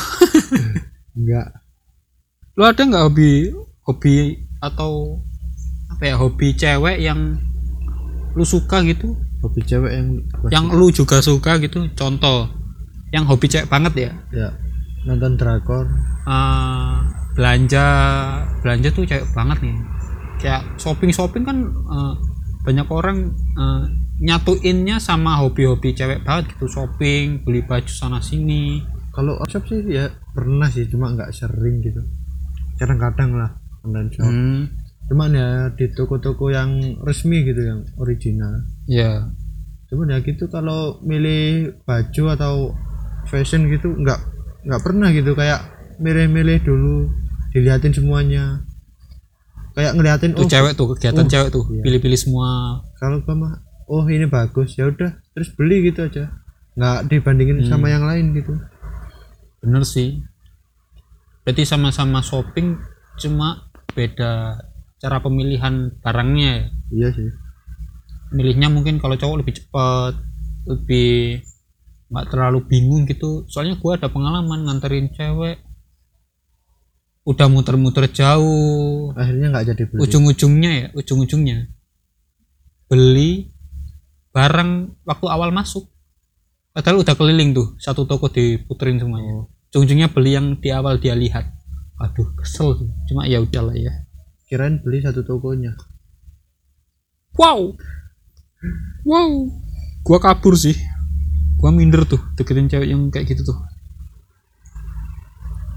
enggak 1.13 1.47
Lu 2.55 2.63
ada 2.65 2.81
nggak 2.81 3.03
hobi 3.05 3.53
hobi 3.85 4.13
atau 4.59 5.21
apa 5.91 6.03
ya 6.03 6.15
hobi 6.17 6.57
cewek 6.57 6.97
yang 6.99 7.37
lu 8.33 8.43
suka 8.43 8.81
gitu? 8.83 9.13
hobi 9.39 9.61
cewek 9.61 9.93
yang 9.93 10.07
Yang 10.49 10.65
lu 10.73 10.87
juga 10.89 11.21
suka 11.21 11.61
gitu? 11.61 11.85
Contoh 11.93 12.49
yang 13.13 13.29
hobi 13.29 13.45
cewek 13.45 13.69
banget 13.69 13.93
ya. 13.95 14.11
ya 14.33 14.49
nonton 15.05 15.37
drakor 15.37 15.85
Eh, 16.25 16.95
belanja 17.37 17.85
belanja 18.65 18.89
tuh 18.89 19.05
cewek 19.05 19.29
banget 19.37 19.61
nih 19.61 19.77
kayak 20.35 20.65
shopping 20.81 21.13
shopping 21.13 21.45
kan 21.45 21.57
eh, 21.69 22.13
banyak 22.65 22.87
orang 22.89 23.29
eh, 23.53 23.83
nyatuinnya 24.17 24.97
sama 24.97 25.37
hobi-hobi 25.37 25.93
cewek 25.93 26.25
banget 26.25 26.55
gitu 26.55 26.65
shopping 26.65 27.45
beli 27.45 27.61
baju 27.61 27.91
sana 27.91 28.17
sini 28.17 28.81
kalau 29.15 29.39
shop 29.47 29.63
sih 29.71 29.79
ya 29.87 30.11
pernah 30.35 30.67
sih 30.67 30.91
cuma 30.91 31.15
nggak 31.15 31.31
sering 31.31 31.79
gitu. 31.79 32.03
Kadang-kadang 32.75 33.39
lah 33.39 33.55
online 33.87 34.11
shop. 34.11 34.27
Hmm, 34.27 34.67
cuman 35.07 35.31
ya 35.31 35.49
di 35.71 35.87
toko-toko 35.95 36.51
yang 36.51 36.99
resmi 36.99 37.47
gitu 37.47 37.63
yang 37.63 37.87
original. 37.95 38.67
Ya 38.91 39.31
cuman 39.85 40.11
ya 40.11 40.19
gitu 40.19 40.51
kalau 40.51 40.99
milih 41.05 41.77
baju 41.87 42.23
atau 42.35 42.53
fashion 43.31 43.71
gitu 43.71 43.95
nggak 43.95 44.19
nggak 44.67 44.81
pernah 44.83 45.07
gitu. 45.15 45.31
Kayak 45.31 45.63
milih-milih 46.03 46.59
dulu 46.67 47.07
diliatin 47.55 47.95
semuanya. 47.95 48.67
Kayak 49.79 49.95
ngeliatin 49.95 50.35
tuh 50.35 50.43
oh 50.43 50.51
cewek 50.51 50.75
tuh 50.75 50.87
kegiatan 50.95 51.23
oh, 51.23 51.31
cewek 51.31 51.49
tuh 51.55 51.63
iya. 51.71 51.83
pilih-pilih 51.87 52.19
semua. 52.19 52.83
Kalau 52.99 53.23
gua 53.23 53.35
mah 53.35 53.53
oh 53.87 54.03
ini 54.11 54.27
bagus 54.27 54.75
ya 54.75 54.91
udah 54.91 55.23
terus 55.31 55.55
beli 55.55 55.87
gitu 55.87 56.03
aja. 56.03 56.35
Nggak 56.75 57.07
dibandingin 57.07 57.63
Hmm. 57.63 57.71
sama 57.71 57.87
yang 57.87 58.03
lain 58.03 58.35
gitu 58.35 58.59
bener 59.65 59.81
sih. 59.81 60.21
Berarti 61.41 61.65
sama-sama 61.65 62.21
shopping 62.21 62.77
cuma 63.17 63.69
beda 63.97 64.61
cara 65.01 65.17
pemilihan 65.21 65.89
barangnya 66.01 66.49
ya? 66.49 66.65
Iya 66.93 67.09
sih. 67.17 67.29
Milihnya 68.33 68.69
mungkin 68.69 69.01
kalau 69.01 69.17
cowok 69.17 69.41
lebih 69.41 69.53
cepat 69.61 70.13
lebih 70.65 71.41
nggak 72.09 72.25
terlalu 72.29 72.65
bingung 72.69 73.09
gitu. 73.09 73.45
Soalnya 73.49 73.81
gua 73.81 73.97
ada 73.97 74.09
pengalaman 74.09 74.69
nganterin 74.69 75.09
cewek 75.13 75.61
udah 77.25 77.47
muter-muter 77.49 78.05
jauh. 78.13 79.09
Akhirnya 79.17 79.49
nggak 79.49 79.65
jadi 79.73 79.83
beli. 79.89 80.01
Ujung-ujungnya 80.05 80.71
ya 80.77 80.87
ujung-ujungnya. 80.93 81.69
Beli 82.85 83.49
barang 84.29 85.01
waktu 85.05 85.25
awal 85.29 85.49
masuk. 85.49 85.89
Padahal 86.73 87.01
udah 87.01 87.15
keliling 87.17 87.53
tuh 87.55 87.77
satu 87.79 88.03
toko 88.03 88.27
diputerin 88.27 88.99
semuanya 88.99 89.47
ujung-ujungnya 89.75 90.07
beli 90.07 90.39
yang 90.39 90.55
di 90.55 90.71
awal 90.71 90.95
dia 91.03 91.11
lihat. 91.11 91.51
Aduh 91.99 92.31
kesel. 92.39 92.79
Cuma 93.11 93.27
ya 93.27 93.43
udahlah 93.43 93.75
ya. 93.75 93.91
Kirain 94.47 94.79
beli 94.79 95.03
satu 95.03 95.27
tokonya. 95.27 95.75
Wow. 97.35 97.75
Wow. 99.03 99.51
Gua 100.07 100.19
kabur 100.23 100.55
sih. 100.55 100.79
Gua 101.59 101.75
minder 101.75 102.07
tuh 102.07 102.23
deketin 102.39 102.71
cewek 102.71 102.87
yang 102.87 103.11
kayak 103.11 103.35
gitu 103.35 103.51
tuh. 103.51 103.59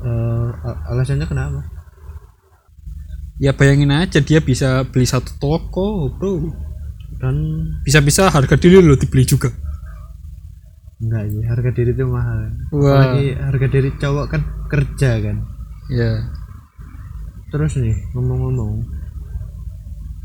Al- 0.06 0.82
alasannya 0.94 1.26
kenapa? 1.26 1.66
Ya 3.42 3.50
bayangin 3.50 3.90
aja 3.90 4.22
dia 4.22 4.38
bisa 4.38 4.86
beli 4.86 5.10
satu 5.10 5.34
toko 5.42 6.14
bro. 6.14 6.54
Dan 7.18 7.34
bisa-bisa 7.82 8.30
harga 8.30 8.54
diri 8.54 8.78
lo 8.78 8.94
dibeli 8.94 9.26
juga 9.26 9.50
enggak 10.98 11.24
sih 11.30 11.42
harga 11.46 11.70
diri 11.70 11.90
itu 11.94 12.04
mahal. 12.04 12.38
Wah. 12.74 13.14
apalagi 13.14 13.26
harga 13.38 13.66
diri 13.70 13.90
cowok 13.94 14.26
kan 14.26 14.42
kerja 14.66 15.10
kan? 15.22 15.36
Ya 15.88 16.12
terus 17.48 17.78
nih 17.80 17.96
ngomong-ngomong. 18.12 18.84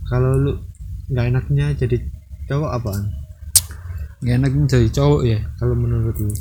Kalau 0.10 0.32
lu 0.36 0.52
nggak 1.14 1.26
enaknya 1.30 1.72
jadi 1.78 1.98
cowok 2.50 2.70
apaan? 2.74 3.06
Nggak 4.20 4.36
enak 4.42 4.52
jadi 4.68 4.90
cowok 4.92 5.22
ya? 5.24 5.40
Kalau 5.56 5.76
menurut 5.78 6.16
lu? 6.20 6.34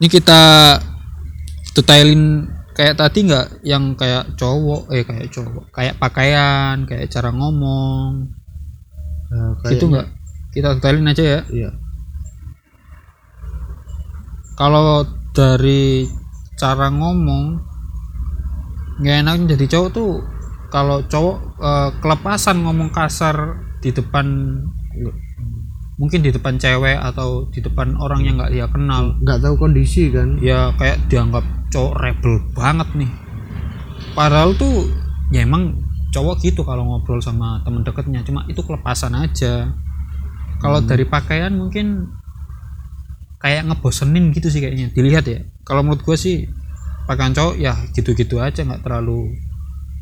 Ini 0.00 0.08
kita 0.10 0.42
detailin 1.76 2.48
kayak 2.72 2.96
tadi 2.96 3.28
nggak 3.28 3.46
yang 3.62 3.92
kayak 3.94 4.34
cowok 4.34 4.88
eh 4.90 5.04
kayak 5.04 5.28
cowok. 5.30 5.64
Kayak 5.70 6.00
pakaian 6.00 6.88
kayak 6.88 7.12
cara 7.12 7.28
ngomong. 7.30 8.32
Nah, 9.30 9.52
gitu 9.68 9.84
kayaknya- 9.84 9.88
nggak 9.92 10.06
kita 10.56 10.68
detailin 10.80 11.10
aja 11.12 11.24
ya. 11.24 11.40
Iya 11.52 11.70
kalau 14.56 15.04
dari 15.36 16.08
cara 16.56 16.88
ngomong 16.88 17.60
nggak 19.04 19.16
enaknya 19.20 19.44
jadi 19.54 19.76
cowok 19.76 19.90
tuh. 19.92 20.12
Kalau 20.72 21.04
cowok 21.06 21.36
eh, 21.60 21.90
kelepasan 22.00 22.64
ngomong 22.64 22.90
kasar 22.90 23.60
di 23.84 23.92
depan 23.92 24.26
mungkin 25.96 26.20
di 26.20 26.28
depan 26.32 26.60
cewek 26.60 26.96
atau 27.00 27.48
di 27.52 27.60
depan 27.60 27.96
orang 28.00 28.24
yang 28.24 28.40
nggak 28.40 28.52
dia 28.56 28.66
kenal. 28.72 29.20
Nggak 29.20 29.44
tahu 29.44 29.54
kondisi 29.60 30.08
kan. 30.08 30.40
Ya 30.40 30.72
kayak 30.80 31.04
dianggap 31.12 31.44
cowok 31.68 31.94
rebel 32.00 32.34
banget 32.56 32.88
nih. 32.96 33.10
Padahal 34.16 34.56
tuh 34.56 34.88
ya 35.36 35.44
emang 35.44 35.84
cowok 36.16 36.40
gitu 36.40 36.64
kalau 36.64 36.88
ngobrol 36.88 37.20
sama 37.20 37.60
temen 37.60 37.84
deketnya. 37.84 38.24
Cuma 38.24 38.48
itu 38.48 38.64
kelepasan 38.64 39.12
aja. 39.12 39.68
Kalau 40.56 40.80
dari 40.80 41.04
pakaian 41.04 41.52
mungkin 41.52 42.08
kayak 43.46 43.62
ngebosenin 43.70 44.34
gitu 44.34 44.50
sih 44.50 44.58
kayaknya. 44.58 44.90
Dilihat 44.90 45.22
ya. 45.30 45.46
Kalau 45.62 45.86
menurut 45.86 46.02
gue 46.02 46.16
sih 46.18 46.50
pakaian 47.06 47.30
cowok 47.30 47.54
ya 47.56 47.78
gitu-gitu 47.94 48.42
aja 48.42 48.66
nggak 48.66 48.82
terlalu 48.82 49.38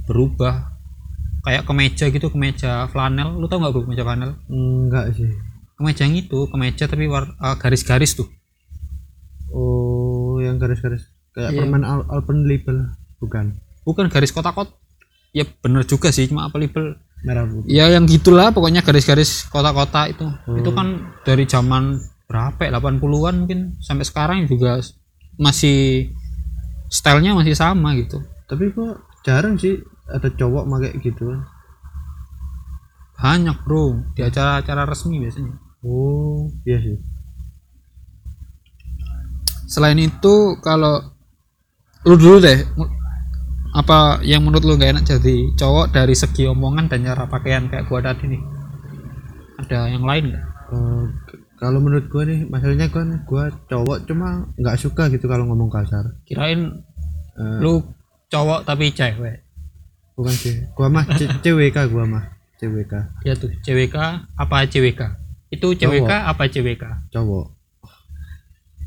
berubah. 0.08 0.72
Kayak 1.44 1.68
kemeja 1.68 2.08
gitu 2.08 2.32
kemeja 2.32 2.88
flanel. 2.88 3.36
Lu 3.36 3.44
tau 3.44 3.60
nggak 3.60 3.72
bro 3.76 3.84
kemeja 3.84 4.00
flanel? 4.00 4.40
Enggak 4.48 5.12
sih. 5.12 5.28
Kemeja 5.76 6.08
yang 6.08 6.16
itu 6.16 6.48
kemeja 6.48 6.88
tapi 6.88 7.04
war- 7.04 7.36
eh, 7.36 7.56
garis-garis 7.60 8.16
tuh. 8.16 8.32
Oh 9.52 10.40
yang 10.40 10.56
garis-garis. 10.56 11.04
Kayak 11.36 11.52
Iya. 11.52 11.58
permen 11.60 11.84
Al 11.84 12.00
Alpenliebel 12.08 12.78
bukan. 13.20 13.60
Bukan 13.84 14.08
garis 14.08 14.32
kotak-kotak. 14.32 14.72
Ya 15.34 15.44
bener 15.60 15.84
juga 15.84 16.08
sih 16.08 16.30
cuma 16.30 16.48
apa 16.48 16.56
label? 16.56 16.96
Merah 17.24 17.44
putih. 17.44 17.68
Ya 17.68 17.88
yang 17.90 18.08
gitulah 18.08 18.52
pokoknya 18.52 18.80
garis-garis 18.80 19.44
kotak-kotak 19.48 20.16
itu. 20.16 20.24
Hmm. 20.24 20.56
itu 20.56 20.70
kan 20.72 20.86
dari 21.24 21.44
zaman 21.44 21.98
berapa 22.30 22.60
ya 22.64 22.70
80-an 22.74 23.34
mungkin. 23.44 23.60
Sampai 23.80 24.04
sekarang 24.08 24.48
juga 24.48 24.80
masih 25.40 26.10
stylenya 26.88 27.34
masih 27.34 27.54
sama 27.58 27.94
gitu. 27.98 28.22
Tapi 28.46 28.70
kok 28.72 29.02
jarang 29.24 29.56
sih 29.56 29.80
ada 30.08 30.28
cowok 30.28 30.64
pakai 30.68 30.92
gitu 31.00 31.40
banyak 33.24 33.56
bro. 33.64 34.04
Di 34.12 34.20
acara-acara 34.20 34.84
resmi 34.84 35.16
biasanya. 35.22 35.54
Oh 35.80 36.52
iya 36.68 36.78
sih. 36.82 36.98
Selain 39.64 39.96
itu 39.96 40.60
kalau 40.60 41.00
lu 42.04 42.14
dulu 42.20 42.36
deh 42.36 42.68
apa 43.74 44.20
yang 44.22 44.44
menurut 44.44 44.62
lu 44.62 44.76
gak 44.76 44.92
enak 44.92 45.04
jadi 45.08 45.56
cowok 45.56 45.90
dari 45.90 46.14
segi 46.14 46.46
omongan 46.46 46.86
dan 46.86 47.02
cara 47.02 47.24
pakaian 47.26 47.66
kayak 47.66 47.88
gua 47.88 48.04
tadi 48.04 48.36
nih? 48.36 48.42
Ada 49.64 49.88
yang 49.88 50.04
lain 50.04 50.30
nggak? 50.30 50.44
Eh, 50.74 51.04
k- 51.26 51.43
kalau 51.64 51.80
menurut 51.80 52.06
gua 52.06 52.28
nih 52.28 52.44
masalahnya 52.44 52.92
kan 52.92 53.24
gua 53.24 53.48
cowok 53.64 54.04
cuma 54.04 54.28
nggak 54.54 54.76
suka 54.76 55.08
gitu 55.08 55.24
kalau 55.24 55.48
ngomong 55.48 55.72
kasar. 55.72 56.20
Kirain 56.22 56.84
Eh, 57.34 57.58
lu 57.58 57.82
cowok 58.28 58.62
tapi 58.62 58.92
cewek. 58.92 59.42
Bukan 60.14 60.30
sih 60.30 60.54
gua 60.76 60.86
mah 60.86 61.02
C- 61.10 61.26
CWK 61.42 61.90
gua 61.90 62.04
mah 62.04 62.24
CWK 62.54 62.94
ya 63.26 63.34
tuh 63.34 63.50
CWK 63.58 63.96
apa 64.38 64.62
CWK 64.64 65.02
itu 65.50 65.66
CWK 65.74 66.12
apa 66.30 66.46
CWK 66.46 66.84
cowok. 67.10 67.46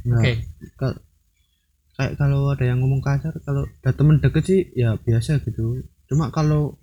Nah 0.07 0.23
oke. 0.23 0.31
ka- 0.79 0.99
kayak 1.93 2.15
kalau 2.15 2.55
ada 2.55 2.63
yang 2.63 2.79
ngomong 2.79 3.03
kasar 3.03 3.35
kalau 3.43 3.67
ada 3.67 3.91
temen 3.91 4.23
deket 4.23 4.43
sih 4.45 4.61
ya 4.71 4.95
biasa 4.95 5.43
gitu. 5.43 5.83
Cuma 6.07 6.31
kalau 6.31 6.79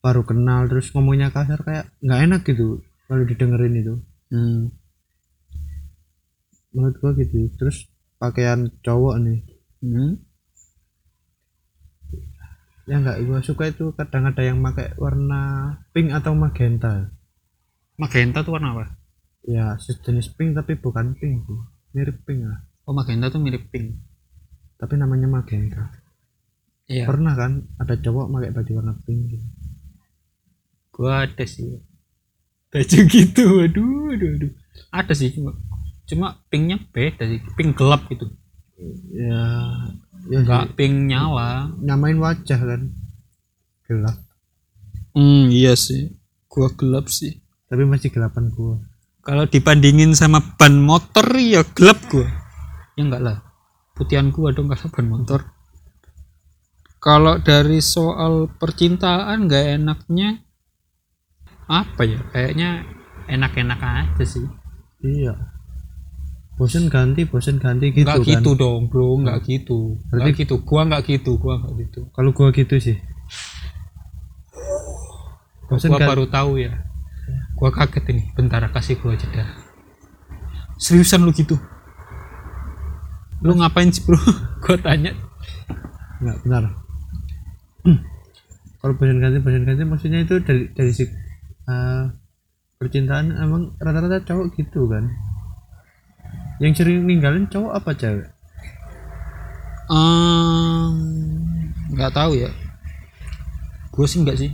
baru 0.00 0.24
kenal 0.24 0.64
terus 0.64 0.88
ngomongnya 0.94 1.28
kasar 1.28 1.60
kayak 1.60 1.92
nggak 2.00 2.20
enak 2.24 2.40
gitu 2.46 2.80
kalau 3.04 3.28
didengerin 3.28 3.76
itu. 3.76 3.94
Hmm. 4.32 4.72
Menurut 6.74 6.96
gua 6.98 7.12
gitu. 7.14 7.50
Terus 7.54 7.86
pakaian 8.16 8.70
cowok 8.82 9.16
nih. 9.22 9.40
Hmm. 9.84 10.18
yang 12.86 13.02
nggak 13.02 13.18
gua 13.26 13.42
suka 13.42 13.66
itu 13.66 13.90
kadang 13.98 14.30
ada 14.30 14.46
yang 14.46 14.62
pakai 14.62 14.94
warna 14.94 15.74
pink 15.90 16.14
atau 16.14 16.38
magenta. 16.38 17.10
Magenta 17.98 18.46
tuh 18.46 18.54
warna 18.54 18.78
apa? 18.78 18.94
Ya 19.42 19.74
sejenis 19.74 20.30
pink 20.38 20.54
tapi 20.54 20.78
bukan 20.78 21.18
pink. 21.18 21.42
Sih 21.50 21.60
mirip 21.98 22.22
pink 22.22 22.46
lah. 22.46 22.62
Oh 22.86 22.94
magenta 22.94 23.26
tuh 23.26 23.42
mirip 23.42 23.66
pink. 23.74 23.98
Tapi 24.78 24.94
namanya 24.94 25.26
magenta. 25.26 25.90
Iya. 26.86 27.10
Pernah 27.10 27.34
kan 27.34 27.66
ada 27.82 27.98
cowok 27.98 28.30
pakai 28.30 28.50
baju 28.54 28.72
warna 28.78 28.94
pink 29.02 29.20
gitu. 29.34 29.46
gua 30.94 31.26
ada 31.26 31.42
sih. 31.42 31.82
Baju 32.70 32.98
gitu. 33.10 33.66
Aduh 33.66 34.14
aduh 34.14 34.30
aduh 34.30 34.52
ada 34.92 35.12
sih 35.16 35.32
cuma 35.32 35.56
cuma 36.06 36.38
pinknya 36.46 36.78
beda 36.94 37.26
sih 37.26 37.42
pink 37.58 37.74
gelap 37.74 38.06
gitu. 38.06 38.30
Ya 39.10 39.42
ya 40.30 40.38
nggak 40.42 40.78
pink 40.78 41.10
nyala. 41.10 41.74
Nyamain 41.82 42.18
wajah 42.22 42.60
kan. 42.60 42.82
Gelap. 43.90 44.18
Hmm 45.12 45.50
iya 45.50 45.74
sih. 45.74 46.14
Gua 46.46 46.70
gelap 46.72 47.10
sih. 47.10 47.42
Tapi 47.66 47.82
masih 47.82 48.14
gelapan 48.14 48.48
gua. 48.54 48.78
Kalau 49.26 49.50
dibandingin 49.50 50.14
sama 50.14 50.38
ban 50.54 50.78
motor 50.78 51.26
ya 51.34 51.66
gelap 51.74 51.98
gua. 52.06 52.30
Ya 52.94 53.02
enggak 53.02 53.22
lah. 53.22 53.38
Putihan 53.98 54.30
gua 54.30 54.54
dong 54.54 54.70
kalau 54.70 54.88
ban 54.94 55.06
motor. 55.10 55.40
Kalau 57.02 57.38
dari 57.42 57.82
soal 57.82 58.50
percintaan 58.50 59.46
nggak 59.50 59.82
enaknya 59.82 60.42
apa 61.66 62.02
ya? 62.06 62.22
Kayaknya 62.30 62.70
enak-enak 63.26 63.80
aja 63.82 64.24
sih. 64.26 64.46
Iya 65.02 65.55
bosen 66.56 66.88
ganti 66.88 67.22
bosen 67.24 67.60
ganti 67.60 67.92
gitu 67.92 68.08
nggak 68.08 68.20
kan. 68.20 68.28
gitu 68.32 68.50
dong 68.54 68.88
bro 68.88 69.20
nggak 69.20 69.44
gitu. 69.44 70.00
Nggak 70.08 70.08
Berarti- 70.08 70.40
gitu. 70.40 70.54
Gua 70.60 70.80
nggak 70.84 71.02
gitu 71.06 71.30
gua 71.36 71.54
nggak 71.58 71.72
gitu. 71.78 72.00
Kalau 72.10 72.30
gua 72.32 72.48
gitu 72.50 72.74
sih. 72.76 72.96
Bosen 75.66 75.90
gua 75.90 76.00
gan- 76.00 76.10
baru 76.10 76.24
tahu 76.26 76.52
ya. 76.56 76.72
Gua 77.54 77.70
kaget 77.70 78.04
ini. 78.08 78.22
Bentar 78.32 78.62
kasih 78.68 78.96
gua 78.96 79.12
jeda. 79.14 79.44
Seriusan 80.76 81.24
lu 81.24 81.32
gitu? 81.32 81.56
Lu 83.40 83.52
ngapain 83.52 83.88
sih 83.88 84.00
bro? 84.00 84.16
Gua 84.64 84.76
tanya. 84.78 85.12
Nggak 86.16 86.38
benar 86.42 86.64
Hmm. 87.84 88.02
kalau 88.80 88.96
bosen 88.96 89.20
ganti 89.20 89.38
bosen 89.38 89.62
ganti 89.62 89.84
maksudnya 89.84 90.18
itu 90.20 90.42
dari 90.42 90.66
dari 90.72 90.90
si 90.90 91.06
eh, 91.62 92.04
percintaan 92.74 93.30
emang 93.36 93.76
rata-rata 93.76 94.24
cowok 94.24 94.54
gitu 94.54 94.90
kan 94.90 95.06
yang 96.62 96.72
sering 96.72 97.04
ninggalin 97.04 97.44
cowok 97.48 97.72
apa 97.76 97.90
cewek? 97.96 98.28
Nggak 101.96 102.12
tahu 102.12 102.32
ya. 102.36 102.50
Gue 103.92 104.06
sih 104.08 104.20
nggak 104.20 104.38
sih. 104.38 104.52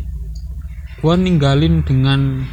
Gue 1.02 1.14
ninggalin 1.18 1.82
dengan 1.82 2.46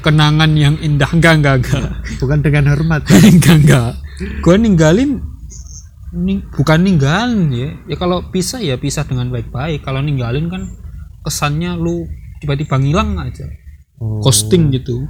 kenangan 0.00 0.56
yang 0.56 0.76
indah. 0.80 1.10
Enggak 1.12 1.40
enggak 1.40 1.56
enggak 1.60 1.88
bukan 2.20 2.38
dengan 2.40 2.64
hormat. 2.72 3.04
Enggak 3.32 3.56
enggak 3.64 3.92
gue 4.20 4.56
ninggalin 4.60 5.24
ning, 6.12 6.44
bukan 6.52 6.80
ninggalin 6.84 7.48
ya. 7.52 7.68
Ya 7.88 7.96
kalau 7.96 8.28
pisah 8.28 8.60
ya 8.60 8.76
pisah 8.76 9.08
dengan 9.08 9.32
baik-baik. 9.32 9.84
Kalau 9.84 10.04
ninggalin 10.04 10.52
kan 10.52 10.68
kesannya 11.24 11.76
lu 11.76 12.04
tiba-tiba 12.40 12.76
ngilang 12.80 13.16
aja. 13.20 13.48
Oh. 14.00 14.24
ghosting 14.24 14.72
gitu. 14.72 15.08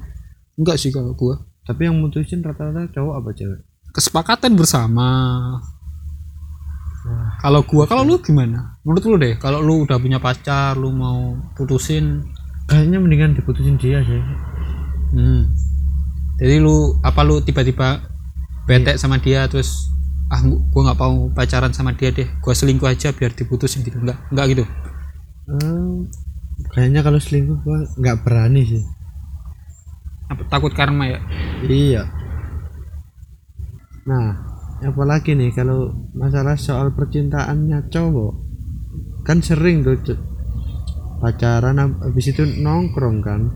Enggak 0.59 0.83
sih 0.83 0.91
kalau 0.91 1.15
gue 1.15 1.35
tapi 1.71 1.87
yang 1.87 1.95
mutusin 2.03 2.43
rata-rata 2.43 2.91
cowok 2.91 3.15
apa 3.15 3.31
cewek? 3.31 3.61
Kesepakatan 3.95 4.59
bersama. 4.59 5.07
Kalau 7.41 7.63
gua 7.65 7.87
kalau 7.87 8.03
lu 8.05 8.19
gimana? 8.19 8.77
Menurut 8.83 9.05
lu 9.07 9.17
deh 9.17 9.39
kalau 9.39 9.63
lu 9.63 9.87
udah 9.87 9.97
punya 9.97 10.19
pacar 10.19 10.75
lu 10.75 10.91
mau 10.91 11.39
putusin? 11.55 12.27
Kayaknya 12.67 12.99
mendingan 12.99 13.31
diputusin 13.39 13.79
dia 13.79 14.03
sih. 14.03 14.19
Hmm. 15.11 15.43
jadi 16.39 16.63
lu 16.63 16.95
apa 17.03 17.27
lu 17.27 17.43
tiba-tiba 17.43 17.99
bete 18.63 18.95
sama 18.95 19.19
dia 19.19 19.45
terus 19.47 19.91
ah 20.31 20.39
gua- 20.39 20.63
gua 20.71 20.83
nggak 20.87 20.99
mau 21.03 21.15
pacaran 21.35 21.75
sama 21.75 21.91
dia 21.93 22.15
deh 22.15 22.31
gua 22.39 22.55
selingkuh 22.55 22.87
aja 22.87 23.11
biar 23.11 23.31
diputusin 23.31 23.83
gitu? 23.83 23.99
Enggak 23.99 24.19
enggak 24.31 24.47
gitu? 24.55 24.65
Hmm, 25.51 26.07
kayaknya 26.71 27.01
kalau 27.03 27.19
selingkuh 27.19 27.59
gua 27.63 27.79
nggak 27.97 28.17
berani 28.23 28.63
sih 28.63 28.83
apa 30.31 30.43
takut 30.47 30.71
karma 30.71 31.11
ya? 31.11 31.19
Iya. 31.67 32.07
Nah 34.07 34.39
apalagi 34.81 35.35
nih 35.35 35.51
kalau 35.51 35.91
masalah 36.15 36.55
soal 36.55 36.95
percintaannya 36.95 37.91
cowok? 37.91 38.33
Kan 39.27 39.43
sering 39.43 39.83
tuh 39.83 39.99
pacaran 41.21 41.77
hab- 41.77 42.01
habis 42.01 42.31
itu 42.31 42.47
nongkrong 42.47 43.19
kan? 43.21 43.51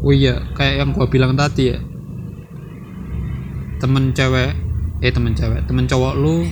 Oh 0.00 0.14
iya 0.14 0.38
kayak 0.54 0.86
yang 0.86 0.90
gua 0.94 1.10
bilang 1.10 1.34
tadi 1.34 1.74
ya. 1.74 1.78
Temen 3.82 4.14
cewek 4.14 4.54
eh 5.02 5.12
temen 5.12 5.34
cewek 5.34 5.66
temen 5.66 5.84
cowok 5.84 6.14
lu 6.16 6.46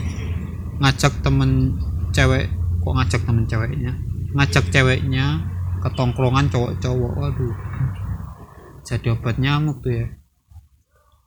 ngajak 0.82 1.14
temen 1.22 1.78
cewek 2.10 2.50
kok 2.82 2.92
ngajak 2.98 3.22
temen 3.22 3.46
ceweknya? 3.46 3.92
Ngajak 4.34 4.64
ceweknya 4.74 5.40
ke 5.82 5.88
tongkrongan 5.94 6.50
cowok-cowok 6.50 7.12
waduh 7.18 7.54
jadi 8.92 9.16
obat 9.16 9.40
nyamuk 9.40 9.80
tuh 9.80 10.04
ya. 10.04 10.06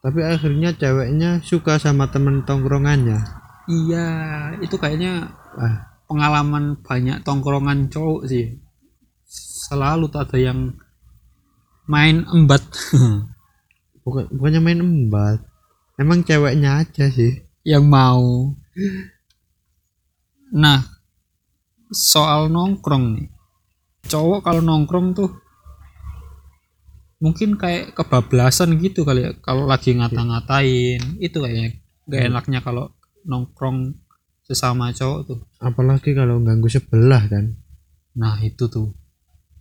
Tapi 0.05 0.21
akhirnya 0.21 0.69
ceweknya 0.77 1.41
suka 1.41 1.81
sama 1.81 2.13
temen 2.13 2.45
tongkrongannya. 2.45 3.25
Iya 3.65 4.07
itu 4.61 4.77
kayaknya 4.77 5.33
ah. 5.57 5.97
pengalaman 6.05 6.77
banyak 6.85 7.25
tongkrongan 7.25 7.89
cowok 7.89 8.29
sih. 8.29 8.61
Selalu 9.65 10.13
tuh 10.13 10.21
ada 10.21 10.37
yang 10.37 10.77
main 11.89 12.21
embat. 12.29 12.61
Bukan 14.05 14.29
bukannya 14.29 14.61
main 14.61 14.85
embat. 14.85 15.41
Emang 15.97 16.21
ceweknya 16.21 16.85
aja 16.85 17.09
sih. 17.09 17.41
Yang 17.65 17.85
mau. 17.89 18.53
Nah 20.53 20.85
soal 21.89 22.53
nongkrong 22.53 23.05
nih. 23.17 23.27
Cowok 24.05 24.45
kalau 24.45 24.61
nongkrong 24.61 25.17
tuh 25.17 25.44
mungkin 27.25 27.57
kayak 27.57 27.97
kebablasan 27.97 28.77
gitu 28.77 29.01
kali 29.01 29.25
ya 29.25 29.31
kalau 29.41 29.65
lagi 29.65 29.97
ngata-ngatain 29.97 31.17
itu 31.17 31.37
kayaknya 31.41 31.81
gak 32.05 32.21
enaknya 32.29 32.59
kalau 32.61 32.93
nongkrong 33.25 33.97
sesama 34.45 34.93
cowok 34.93 35.19
tuh. 35.25 35.39
Apalagi 35.57 36.13
kalau 36.13 36.37
ganggu 36.45 36.69
sebelah 36.69 37.25
kan. 37.25 37.57
Nah 38.13 38.37
itu 38.45 38.69
tuh. 38.69 38.93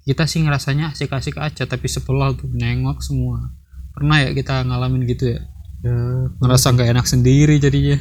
Kita 0.04 0.28
sih 0.28 0.44
ngerasanya 0.44 0.92
asik-asik 0.92 1.40
aja 1.40 1.64
tapi 1.64 1.88
sebelah 1.88 2.36
tuh 2.36 2.52
nengok 2.52 3.00
semua. 3.00 3.48
Pernah 3.96 4.20
ya 4.20 4.36
kita 4.36 4.60
ngalamin 4.68 5.08
gitu 5.08 5.32
ya? 5.32 5.40
Ya 5.80 5.96
ngerasa 6.36 6.76
nggak 6.76 6.92
enak 6.92 7.06
sendiri 7.08 7.56
jadinya. 7.56 7.96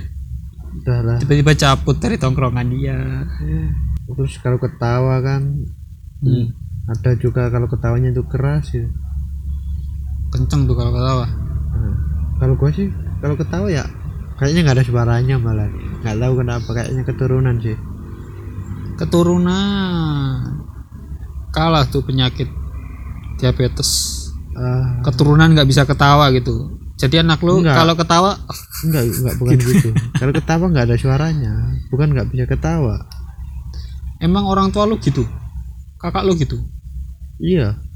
Tiba-tiba 1.24 1.56
cabut 1.56 1.96
dari 2.04 2.20
tongkrongan 2.20 2.68
dia. 2.76 3.00
Terus 4.12 4.36
kalau 4.44 4.60
ketawa 4.60 5.24
kan 5.24 5.64
Hmm. 6.24 6.56
ada 6.88 7.20
juga 7.20 7.52
kalau 7.52 7.68
ketawanya 7.68 8.16
itu 8.16 8.24
keras 8.24 8.72
ya 8.72 8.88
kenceng 10.34 10.66
tuh 10.66 10.74
kalau 10.74 10.90
ketawa. 10.90 11.26
Nah, 11.78 11.96
kalau 12.42 12.54
gue 12.58 12.70
sih 12.74 12.88
kalau 13.22 13.38
ketawa 13.38 13.70
ya 13.70 13.86
kayaknya 14.42 14.66
nggak 14.66 14.78
ada 14.82 14.86
suaranya 14.86 15.36
malah. 15.38 15.70
Nggak 16.02 16.18
tahu 16.18 16.34
kenapa 16.42 16.70
kayaknya 16.74 17.04
keturunan 17.06 17.56
sih. 17.62 17.78
Keturunan. 18.98 20.66
Kalah 21.54 21.86
tuh 21.86 22.02
penyakit 22.02 22.50
diabetes. 23.38 23.90
Ah, 24.58 25.06
keturunan 25.06 25.54
nggak 25.54 25.70
bisa 25.70 25.86
ketawa 25.86 26.34
gitu. 26.34 26.82
Jadi 26.98 27.22
anak 27.22 27.42
lu 27.46 27.62
kalau 27.62 27.94
ketawa 27.94 28.38
enggak 28.86 29.04
enggak 29.06 29.36
bukan 29.38 29.54
gitu. 29.62 29.90
Kalau 30.18 30.34
ketawa 30.34 30.66
nggak 30.74 30.86
ada 30.90 30.98
suaranya. 30.98 31.54
Bukan 31.94 32.10
nggak 32.10 32.34
bisa 32.34 32.50
ketawa. 32.50 33.06
Emang 34.18 34.50
orang 34.50 34.74
tua 34.74 34.90
lu 34.90 34.98
gitu? 34.98 35.26
Kakak 36.02 36.26
lu 36.26 36.34
gitu? 36.34 36.58
Iya 37.38 37.93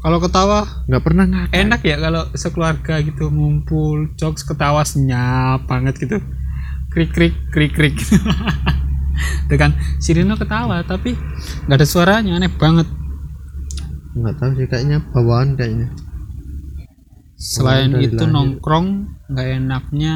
kalau 0.00 0.16
ketawa 0.16 0.64
nggak 0.88 1.02
pernah 1.04 1.24
ngakak. 1.28 1.52
Enak 1.52 1.80
ya 1.84 1.96
kalau 2.00 2.22
sekeluarga 2.32 2.94
gitu 3.04 3.28
ngumpul 3.28 4.16
jokes 4.16 4.48
ketawa 4.48 4.80
senyap 4.80 5.68
banget 5.68 6.00
gitu. 6.00 6.16
Krik 6.88 7.12
krik 7.12 7.36
krik 7.52 7.76
krik. 7.76 7.96
Tuh 9.52 9.58
kan 9.60 9.76
si 10.00 10.16
Rino 10.16 10.40
ketawa 10.40 10.80
tapi 10.88 11.12
nggak 11.68 11.76
ada 11.76 11.86
suaranya 11.86 12.40
aneh 12.40 12.48
banget. 12.48 12.88
Nggak 14.16 14.34
tahu 14.40 14.50
sih 14.56 14.66
kayaknya 14.72 15.04
bawaan 15.12 15.60
kayaknya. 15.60 15.92
Selain 17.36 17.92
itu 18.00 18.24
lahir. 18.24 18.32
nongkrong 18.32 18.88
nggak 19.28 19.48
enaknya 19.60 20.14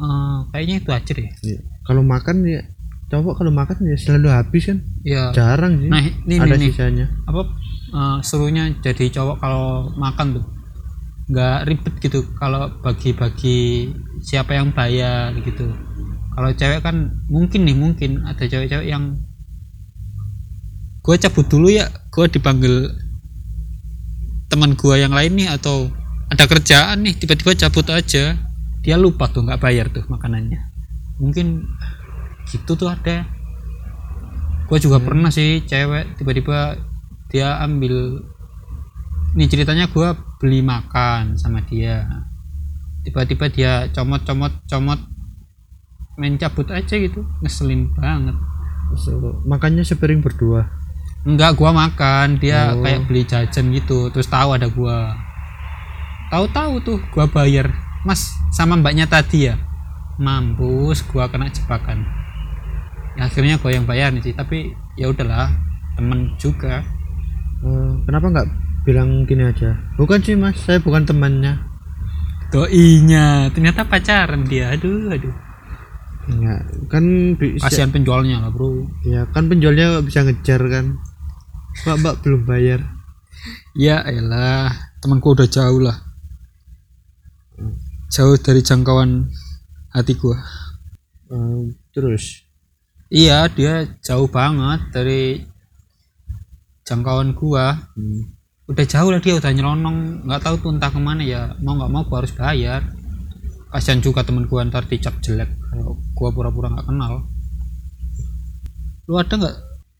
eh, 0.00 0.38
kayaknya 0.56 0.76
itu 0.80 0.90
aja 0.90 1.12
deh. 1.12 1.28
Iya. 1.44 1.60
kalau 1.82 2.00
makan 2.06 2.46
ya 2.46 2.62
cowok 3.12 3.44
kalau 3.44 3.52
makan 3.52 3.76
ya 3.84 3.96
selalu 4.00 4.32
habis 4.32 4.72
kan? 4.72 4.78
Ya 5.04 5.28
jarang 5.36 5.84
sih. 5.84 5.92
Nah 5.92 6.00
ini 6.00 6.34
ada 6.40 6.56
nih 6.56 6.72
sisanya. 6.72 7.06
Apa 7.28 7.44
eh, 7.92 8.18
serunya 8.24 8.72
jadi 8.80 9.12
cowok 9.12 9.36
kalau 9.36 9.92
makan 10.00 10.40
tuh? 10.40 10.46
Nggak 11.28 11.58
ribet 11.68 11.94
gitu 12.00 12.24
kalau 12.40 12.72
bagi-bagi 12.80 13.92
siapa 14.24 14.56
yang 14.56 14.72
bayar 14.72 15.36
gitu. 15.44 15.68
Kalau 16.32 16.48
cewek 16.56 16.80
kan 16.80 17.20
mungkin 17.28 17.68
nih 17.68 17.76
mungkin 17.76 18.24
ada 18.24 18.48
cewek-cewek 18.48 18.88
yang 18.88 19.20
gue 21.02 21.16
cabut 21.20 21.44
dulu 21.50 21.68
ya 21.68 21.92
gue 22.14 22.26
dipanggil 22.32 22.88
teman 24.48 24.72
gue 24.72 24.94
yang 24.96 25.12
lain 25.12 25.34
nih 25.36 25.52
atau 25.52 25.90
ada 26.32 26.48
kerjaan 26.48 27.04
nih 27.04 27.12
tiba-tiba 27.20 27.52
cabut 27.68 27.84
aja. 27.92 28.40
Dia 28.80 28.96
lupa 28.96 29.28
tuh 29.28 29.44
nggak 29.44 29.60
bayar 29.60 29.92
tuh 29.92 30.08
makanannya. 30.08 30.58
Mungkin 31.20 31.68
gitu 32.48 32.74
tuh 32.74 32.90
ada. 32.90 33.26
Gue 34.66 34.78
juga 34.80 35.02
pernah 35.04 35.28
sih 35.28 35.60
cewek 35.68 36.16
tiba-tiba 36.16 36.80
dia 37.28 37.60
ambil 37.60 38.24
nih 39.36 39.48
ceritanya 39.48 39.88
gue 39.88 40.08
beli 40.40 40.64
makan 40.64 41.36
sama 41.36 41.60
dia. 41.62 42.08
Tiba-tiba 43.02 43.46
dia 43.50 43.72
comot 43.92 44.22
comot 44.24 44.52
comot 44.66 45.00
main 46.16 46.36
cabut 46.38 46.68
aja 46.70 46.94
gitu. 46.96 47.24
Ngeselin 47.42 47.90
banget. 47.94 48.36
Makannya 49.48 49.82
sepiring 49.82 50.20
berdua? 50.20 50.68
Enggak 51.22 51.54
gua 51.56 51.72
makan. 51.72 52.38
Dia 52.38 52.74
Oh. 52.74 52.82
kayak 52.82 53.08
beli 53.08 53.22
jajan 53.24 53.72
gitu. 53.72 54.10
Terus 54.12 54.28
tahu 54.28 54.54
ada 54.54 54.68
gua. 54.68 55.16
Tahu-tahu 56.28 56.82
tuh 56.84 56.98
gua 57.10 57.26
bayar. 57.26 57.72
Mas 58.02 58.34
sama 58.52 58.76
mbaknya 58.78 59.06
tadi 59.06 59.50
ya? 59.50 59.56
Mampus 60.20 61.02
gua 61.08 61.26
kena 61.32 61.48
jebakan 61.48 62.21
ya, 63.18 63.28
akhirnya 63.28 63.60
gua 63.60 63.70
yang 63.72 63.86
bayar 63.88 64.12
nih 64.12 64.22
sih 64.24 64.34
tapi 64.36 64.72
ya 64.96 65.08
udahlah 65.08 65.52
temen 65.96 66.32
juga. 66.40 66.80
Eh, 67.62 67.92
kenapa 68.08 68.26
nggak 68.32 68.48
bilang 68.82 69.28
gini 69.28 69.46
aja? 69.46 69.76
Bukan 69.94 70.18
sih 70.24 70.34
mas 70.34 70.58
saya 70.58 70.82
bukan 70.82 71.06
temannya. 71.06 71.60
Doinya 72.52 73.48
ternyata 73.54 73.88
pacaran 73.88 74.44
dia. 74.44 74.74
Aduh 74.76 75.08
aduh. 75.08 75.32
Enggak, 76.22 76.60
kan 76.86 77.04
bisa 77.34 77.66
kasihan 77.66 77.90
penjualnya 77.90 78.38
lah 78.38 78.50
bro. 78.54 78.86
Ya 79.02 79.26
kan 79.34 79.50
penjualnya 79.50 79.98
bisa 80.06 80.22
ngejar 80.22 80.60
kan? 80.70 81.02
Mbak 81.82 81.96
mbak 81.98 82.14
belum 82.22 82.42
bayar? 82.46 82.80
Ya 83.74 84.04
elah. 84.06 84.70
Temanku 85.02 85.34
udah 85.34 85.50
jauh 85.50 85.82
lah. 85.82 85.98
Jauh 88.12 88.38
dari 88.38 88.62
jangkauan 88.62 89.32
hati 89.90 90.14
gua. 90.14 90.38
Eh, 91.32 91.74
terus 91.90 92.44
Iya, 93.12 93.44
dia 93.52 93.84
jauh 94.00 94.24
banget 94.24 94.80
dari 94.88 95.44
jangkauan 96.88 97.36
gua. 97.36 97.76
hmm, 97.92 98.40
Udah 98.72 98.88
jauh 98.88 99.12
lah 99.12 99.20
dia 99.20 99.36
udah 99.36 99.52
nyelonong, 99.52 100.24
nggak 100.24 100.40
tahu 100.40 100.54
tuh 100.64 100.70
entah 100.72 100.88
ke 100.88 100.96
mana 100.96 101.20
ya. 101.20 101.52
Mau 101.60 101.76
nggak 101.76 101.92
mau 101.92 102.08
gua 102.08 102.24
harus 102.24 102.32
bayar. 102.32 102.88
Kasian 103.68 104.00
juga 104.00 104.24
temen 104.24 104.48
gua 104.48 104.64
ntar 104.64 104.88
dicap 104.88 105.20
jelek 105.20 105.60
kalau 105.68 106.00
gua 106.16 106.32
pura-pura 106.32 106.72
nggak 106.72 106.88
kenal. 106.88 107.28
Lu 109.04 109.20
ada 109.20 109.34
nggak 109.36 109.56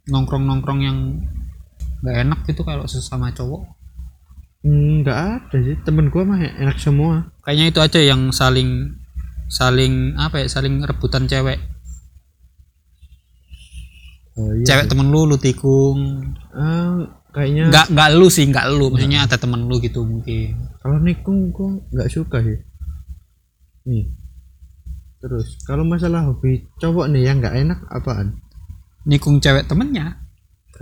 nongkrong-nongkrong 0.09 0.81
yang 0.81 0.99
nggak 2.01 2.17
enak 2.17 2.39
gitu 2.49 2.65
kalau 2.65 2.89
sesama 2.89 3.29
cowok? 3.29 3.63
hmm, 4.63 5.03
nggak 5.03 5.19
ada 5.19 5.57
sih 5.59 5.77
temen 5.83 6.07
gua 6.07 6.23
mah 6.23 6.39
enak 6.39 6.79
semua 6.79 7.35
Kayaknya 7.43 7.67
itu 7.75 7.81
aja 7.83 7.99
yang 7.99 8.31
saling 8.31 8.95
saling 9.51 10.15
apa 10.17 10.41
ya 10.41 10.49
saling 10.49 10.81
rebutan 10.81 11.29
cewek. 11.29 11.61
Oh, 14.39 14.51
iya 14.57 14.65
Cewek 14.65 14.87
temen 14.89 15.09
lu 15.13 15.29
lu 15.29 15.37
tikung. 15.37 15.99
Ah, 16.53 17.01
kayaknya 17.33 17.69
Nggak 17.69 17.87
nggak 17.93 18.11
lu 18.17 18.27
sih, 18.33 18.45
nggak 18.49 18.67
lu. 18.73 18.93
Maksudnya 18.93 19.25
ada 19.25 19.37
temen 19.37 19.67
lu 19.69 19.77
gitu 19.81 20.05
mungkin. 20.05 20.57
kalau 20.81 20.99
nikung 21.01 21.53
gua 21.53 21.79
nggak 21.93 22.09
suka 22.09 22.41
sih. 22.41 22.59
Nih. 23.89 24.07
Terus 25.23 25.61
kalau 25.63 25.87
masalah 25.87 26.27
hobi 26.27 26.67
cowok 26.83 27.07
nih 27.15 27.23
yang 27.31 27.39
nggak 27.39 27.57
enak 27.63 27.79
apaan? 27.93 28.43
Nikung 29.07 29.39
cewek 29.39 29.71
temennya? 29.71 30.19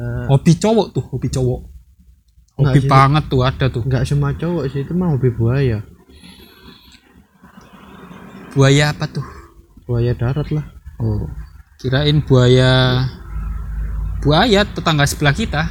Eh, 0.01 0.25
hobi 0.31 0.57
cowok 0.57 0.87
tuh 0.97 1.05
hobi 1.13 1.29
cowok. 1.29 1.61
Hobi 2.61 2.81
sih. 2.81 2.89
banget 2.89 3.25
tuh 3.29 3.41
ada 3.45 3.67
tuh. 3.69 3.85
Nggak 3.85 4.05
semua 4.09 4.33
cowok 4.33 4.65
sih 4.73 4.81
itu 4.85 4.93
mah 4.97 5.13
hobi 5.13 5.29
buaya. 5.33 5.85
Buaya 8.51 8.91
apa 8.91 9.07
tuh? 9.07 9.27
Buaya 9.85 10.17
darat 10.17 10.49
lah. 10.51 10.67
Oh 11.01 11.29
kirain 11.81 12.21
buaya 12.21 13.09
buaya 14.21 14.69
tetangga 14.69 15.09
sebelah 15.09 15.35
kita. 15.35 15.63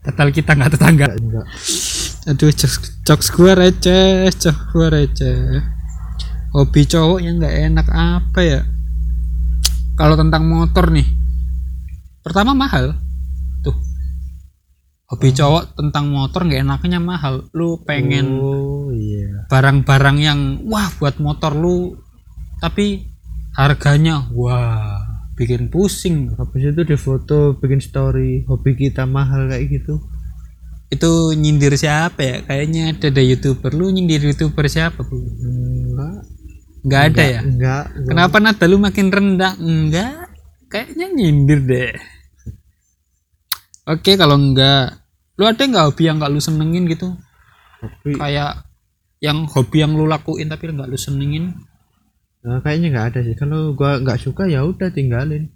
Tetal 0.00 0.28
kita 0.32 0.56
nggak 0.56 0.72
tetangga. 0.76 1.06
Nggak 1.12 1.20
enggak. 1.20 1.46
Aduh 2.28 2.52
jokes, 2.52 2.76
jokes 3.04 3.28
gua 3.32 3.52
receh 3.56 4.28
jokes 4.36 4.60
gua 4.72 4.92
receh. 4.92 5.64
Hobi 6.52 6.82
cowok 6.84 7.18
yang 7.24 7.40
nggak 7.40 7.56
enak 7.72 7.86
apa 7.88 8.40
ya? 8.40 8.60
Kalau 9.96 10.16
tentang 10.16 10.48
motor 10.48 10.88
nih. 10.92 11.08
Pertama 12.20 12.52
mahal. 12.52 12.96
Tuh. 13.64 13.76
Hobi 15.08 15.32
cowok 15.32 15.76
tentang 15.76 16.12
motor 16.12 16.44
nggak 16.44 16.64
enaknya 16.64 17.00
mahal. 17.00 17.48
Lu 17.56 17.80
pengen 17.84 18.40
oh 18.40 18.92
iya. 18.92 19.48
barang-barang 19.48 20.16
yang 20.20 20.40
wah 20.68 20.88
buat 21.00 21.20
motor 21.20 21.56
lu. 21.56 21.96
Tapi 22.60 23.08
harganya 23.56 24.28
wah 24.32 25.09
bikin 25.40 25.72
pusing. 25.72 26.36
Habis 26.36 26.76
itu 26.76 26.82
di 26.84 26.96
foto 27.00 27.56
bikin 27.56 27.80
story 27.80 28.44
hobi 28.44 28.76
kita 28.76 29.08
mahal 29.08 29.48
kayak 29.48 29.72
gitu. 29.72 29.96
Itu 30.92 31.32
nyindir 31.32 31.72
siapa 31.80 32.20
ya? 32.20 32.36
Kayaknya 32.44 32.92
ada 32.92 33.08
ada 33.08 33.22
youtuber. 33.24 33.72
Lu 33.72 33.88
nyindir 33.88 34.20
youtuber 34.20 34.68
siapa 34.68 35.00
bu? 35.00 35.16
Enggak. 35.16 36.28
Nggak 36.80 37.02
ada 37.12 37.24
ya? 37.24 37.40
enggak 37.44 37.84
kenapa 38.08 38.36
nada 38.40 38.64
lu 38.68 38.76
makin 38.76 39.08
rendah? 39.08 39.56
Enggak. 39.56 40.28
Kayaknya 40.68 41.06
nyindir 41.08 41.60
deh. 41.64 41.96
Oke 43.88 44.20
kalau 44.20 44.36
enggak. 44.36 45.00
Lu 45.40 45.48
ada 45.48 45.62
nggak 45.64 45.84
hobi 45.88 46.02
yang 46.04 46.20
nggak 46.20 46.32
lu 46.36 46.40
senengin 46.44 46.84
gitu? 46.84 47.16
Hobi? 47.80 48.12
Kayak 48.20 48.68
yang 49.24 49.48
hobi 49.48 49.76
yang 49.80 49.96
lu 49.96 50.04
lakuin 50.04 50.52
tapi 50.52 50.68
nggak 50.68 50.88
lu 50.88 51.00
senengin 51.00 51.56
Nah, 52.40 52.58
kayaknya 52.60 52.88
nggak 52.90 53.06
ada 53.12 53.20
sih. 53.20 53.34
Kalau 53.34 53.72
gua 53.72 54.00
nggak 54.00 54.16
suka 54.18 54.48
ya 54.48 54.64
udah 54.64 54.88
tinggalin. 54.88 55.52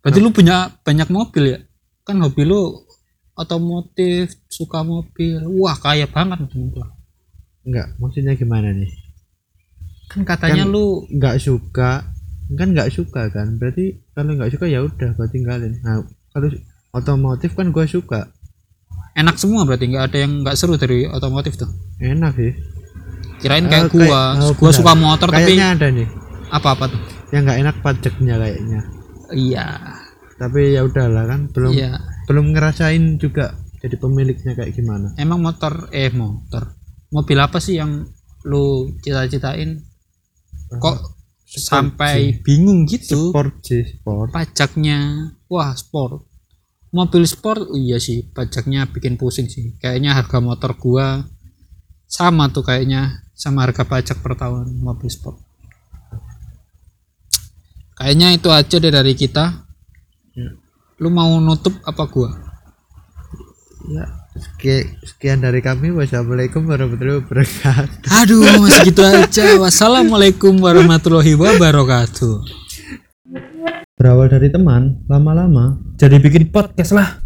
Berarti 0.00 0.20
lu 0.20 0.30
punya 0.30 0.68
banyak 0.84 1.08
mobil 1.08 1.44
ya? 1.48 1.58
Kan 2.04 2.20
hobi 2.20 2.44
lu 2.44 2.84
otomotif, 3.34 4.36
suka 4.46 4.80
mobil. 4.80 5.40
Wah, 5.56 5.76
kaya 5.76 6.04
banget 6.06 6.44
temen 6.46 6.70
gua. 6.70 6.86
nggak 7.66 7.98
maksudnya 7.98 8.38
gimana 8.38 8.70
nih? 8.70 8.86
Kan 10.06 10.22
katanya 10.22 10.62
Kan- 10.62 10.70
lu 10.70 10.84
nggak 11.10 11.36
suka. 11.36 12.06
Kan 12.52 12.68
nggak 12.70 12.94
suka 12.94 13.26
kan? 13.26 13.58
Berarti 13.58 13.84
kalau 14.12 14.38
nggak 14.38 14.52
suka 14.52 14.70
ya 14.70 14.80
udah 14.80 15.10
gua 15.12 15.26
tinggalin. 15.26 15.74
Nah 15.82 16.04
kalau 16.30 16.46
otomotif 16.92 17.52
kan 17.52 17.74
gua 17.74 17.82
suka. 17.84 18.30
Enak 19.14 19.34
semua 19.34 19.64
berarti. 19.64 19.88
Nggak 19.88 20.04
ada 20.06 20.18
yang 20.20 20.32
nggak 20.44 20.54
seru 20.54 20.76
dari 20.76 21.08
otomotif 21.08 21.56
tuh. 21.56 21.66
enak 21.98 22.36
sih. 22.36 22.52
Kirain 23.36 23.64
Eh, 23.64 23.68
kayak 23.68 23.88
gua, 23.90 24.00
kayak- 24.00 24.36
oh, 24.38 24.52
gua 24.54 24.70
benar. 24.70 24.78
suka 24.78 24.92
motor 24.94 25.28
tapi 25.28 25.42
kayaknya 25.50 25.68
ada 25.74 25.86
nih 25.90 26.08
apa-apa 26.50 26.90
tuh. 26.90 27.00
yang 27.34 27.42
nggak 27.42 27.58
enak 27.58 27.76
pajaknya 27.82 28.34
kayaknya. 28.38 28.80
Iya, 29.34 29.66
tapi 30.38 30.78
ya 30.78 30.86
udahlah 30.86 31.26
kan 31.26 31.40
belum 31.50 31.74
iya. 31.74 31.98
belum 32.30 32.54
ngerasain 32.54 33.18
juga 33.18 33.58
jadi 33.82 33.96
pemiliknya 33.98 34.52
kayak 34.54 34.72
gimana. 34.74 35.14
Emang 35.18 35.42
motor 35.42 35.90
eh 35.90 36.12
motor. 36.14 36.76
Mobil 37.10 37.38
apa 37.38 37.58
sih 37.58 37.78
yang 37.78 38.06
lu 38.46 38.94
cita-citain? 39.02 39.82
Kok 40.70 41.14
sampai 41.46 42.42
bingung 42.42 42.86
gitu? 42.86 43.30
sport 43.30 43.62
sih 43.62 43.82
sport. 43.86 44.34
Pajaknya. 44.34 45.30
Wah 45.46 45.74
sport. 45.74 46.26
Mobil 46.90 47.22
sport? 47.26 47.70
Oh 47.70 47.78
iya 47.78 48.02
sih 48.02 48.26
pajaknya 48.26 48.90
bikin 48.90 49.14
pusing 49.14 49.46
sih. 49.46 49.78
Kayaknya 49.78 50.18
harga 50.18 50.38
motor 50.42 50.74
gua 50.78 51.26
sama 52.06 52.50
tuh 52.54 52.62
kayaknya 52.62 53.26
sama 53.34 53.66
harga 53.66 53.82
pajak 53.82 54.22
per 54.22 54.38
tahun 54.38 54.78
mobil 54.78 55.10
sport 55.10 55.45
kayaknya 57.96 58.36
itu 58.36 58.48
aja 58.52 58.76
deh 58.76 58.92
dari 58.92 59.16
kita. 59.16 59.64
Ya. 60.36 60.52
lu 61.00 61.08
mau 61.08 61.40
nutup 61.40 61.80
apa 61.88 62.04
gua? 62.12 62.28
Ya 63.88 64.26
sekian, 64.36 64.84
sekian 65.02 65.38
dari 65.40 65.64
kami. 65.64 65.92
Wassalamualaikum 65.92 66.68
warahmatullahi 66.68 67.24
wabarakatuh. 67.24 68.08
Aduh 68.20 68.40
masih 68.60 68.92
gitu 68.92 69.02
aja. 69.02 69.44
Wassalamualaikum 69.56 70.52
warahmatullahi 70.60 71.32
wabarakatuh. 71.36 72.34
Berawal 73.96 74.28
dari 74.28 74.52
teman 74.52 75.00
lama-lama 75.08 75.80
Jadi 75.96 76.20
bikin 76.20 76.52
podcast 76.52 76.92
lah. 76.92 77.24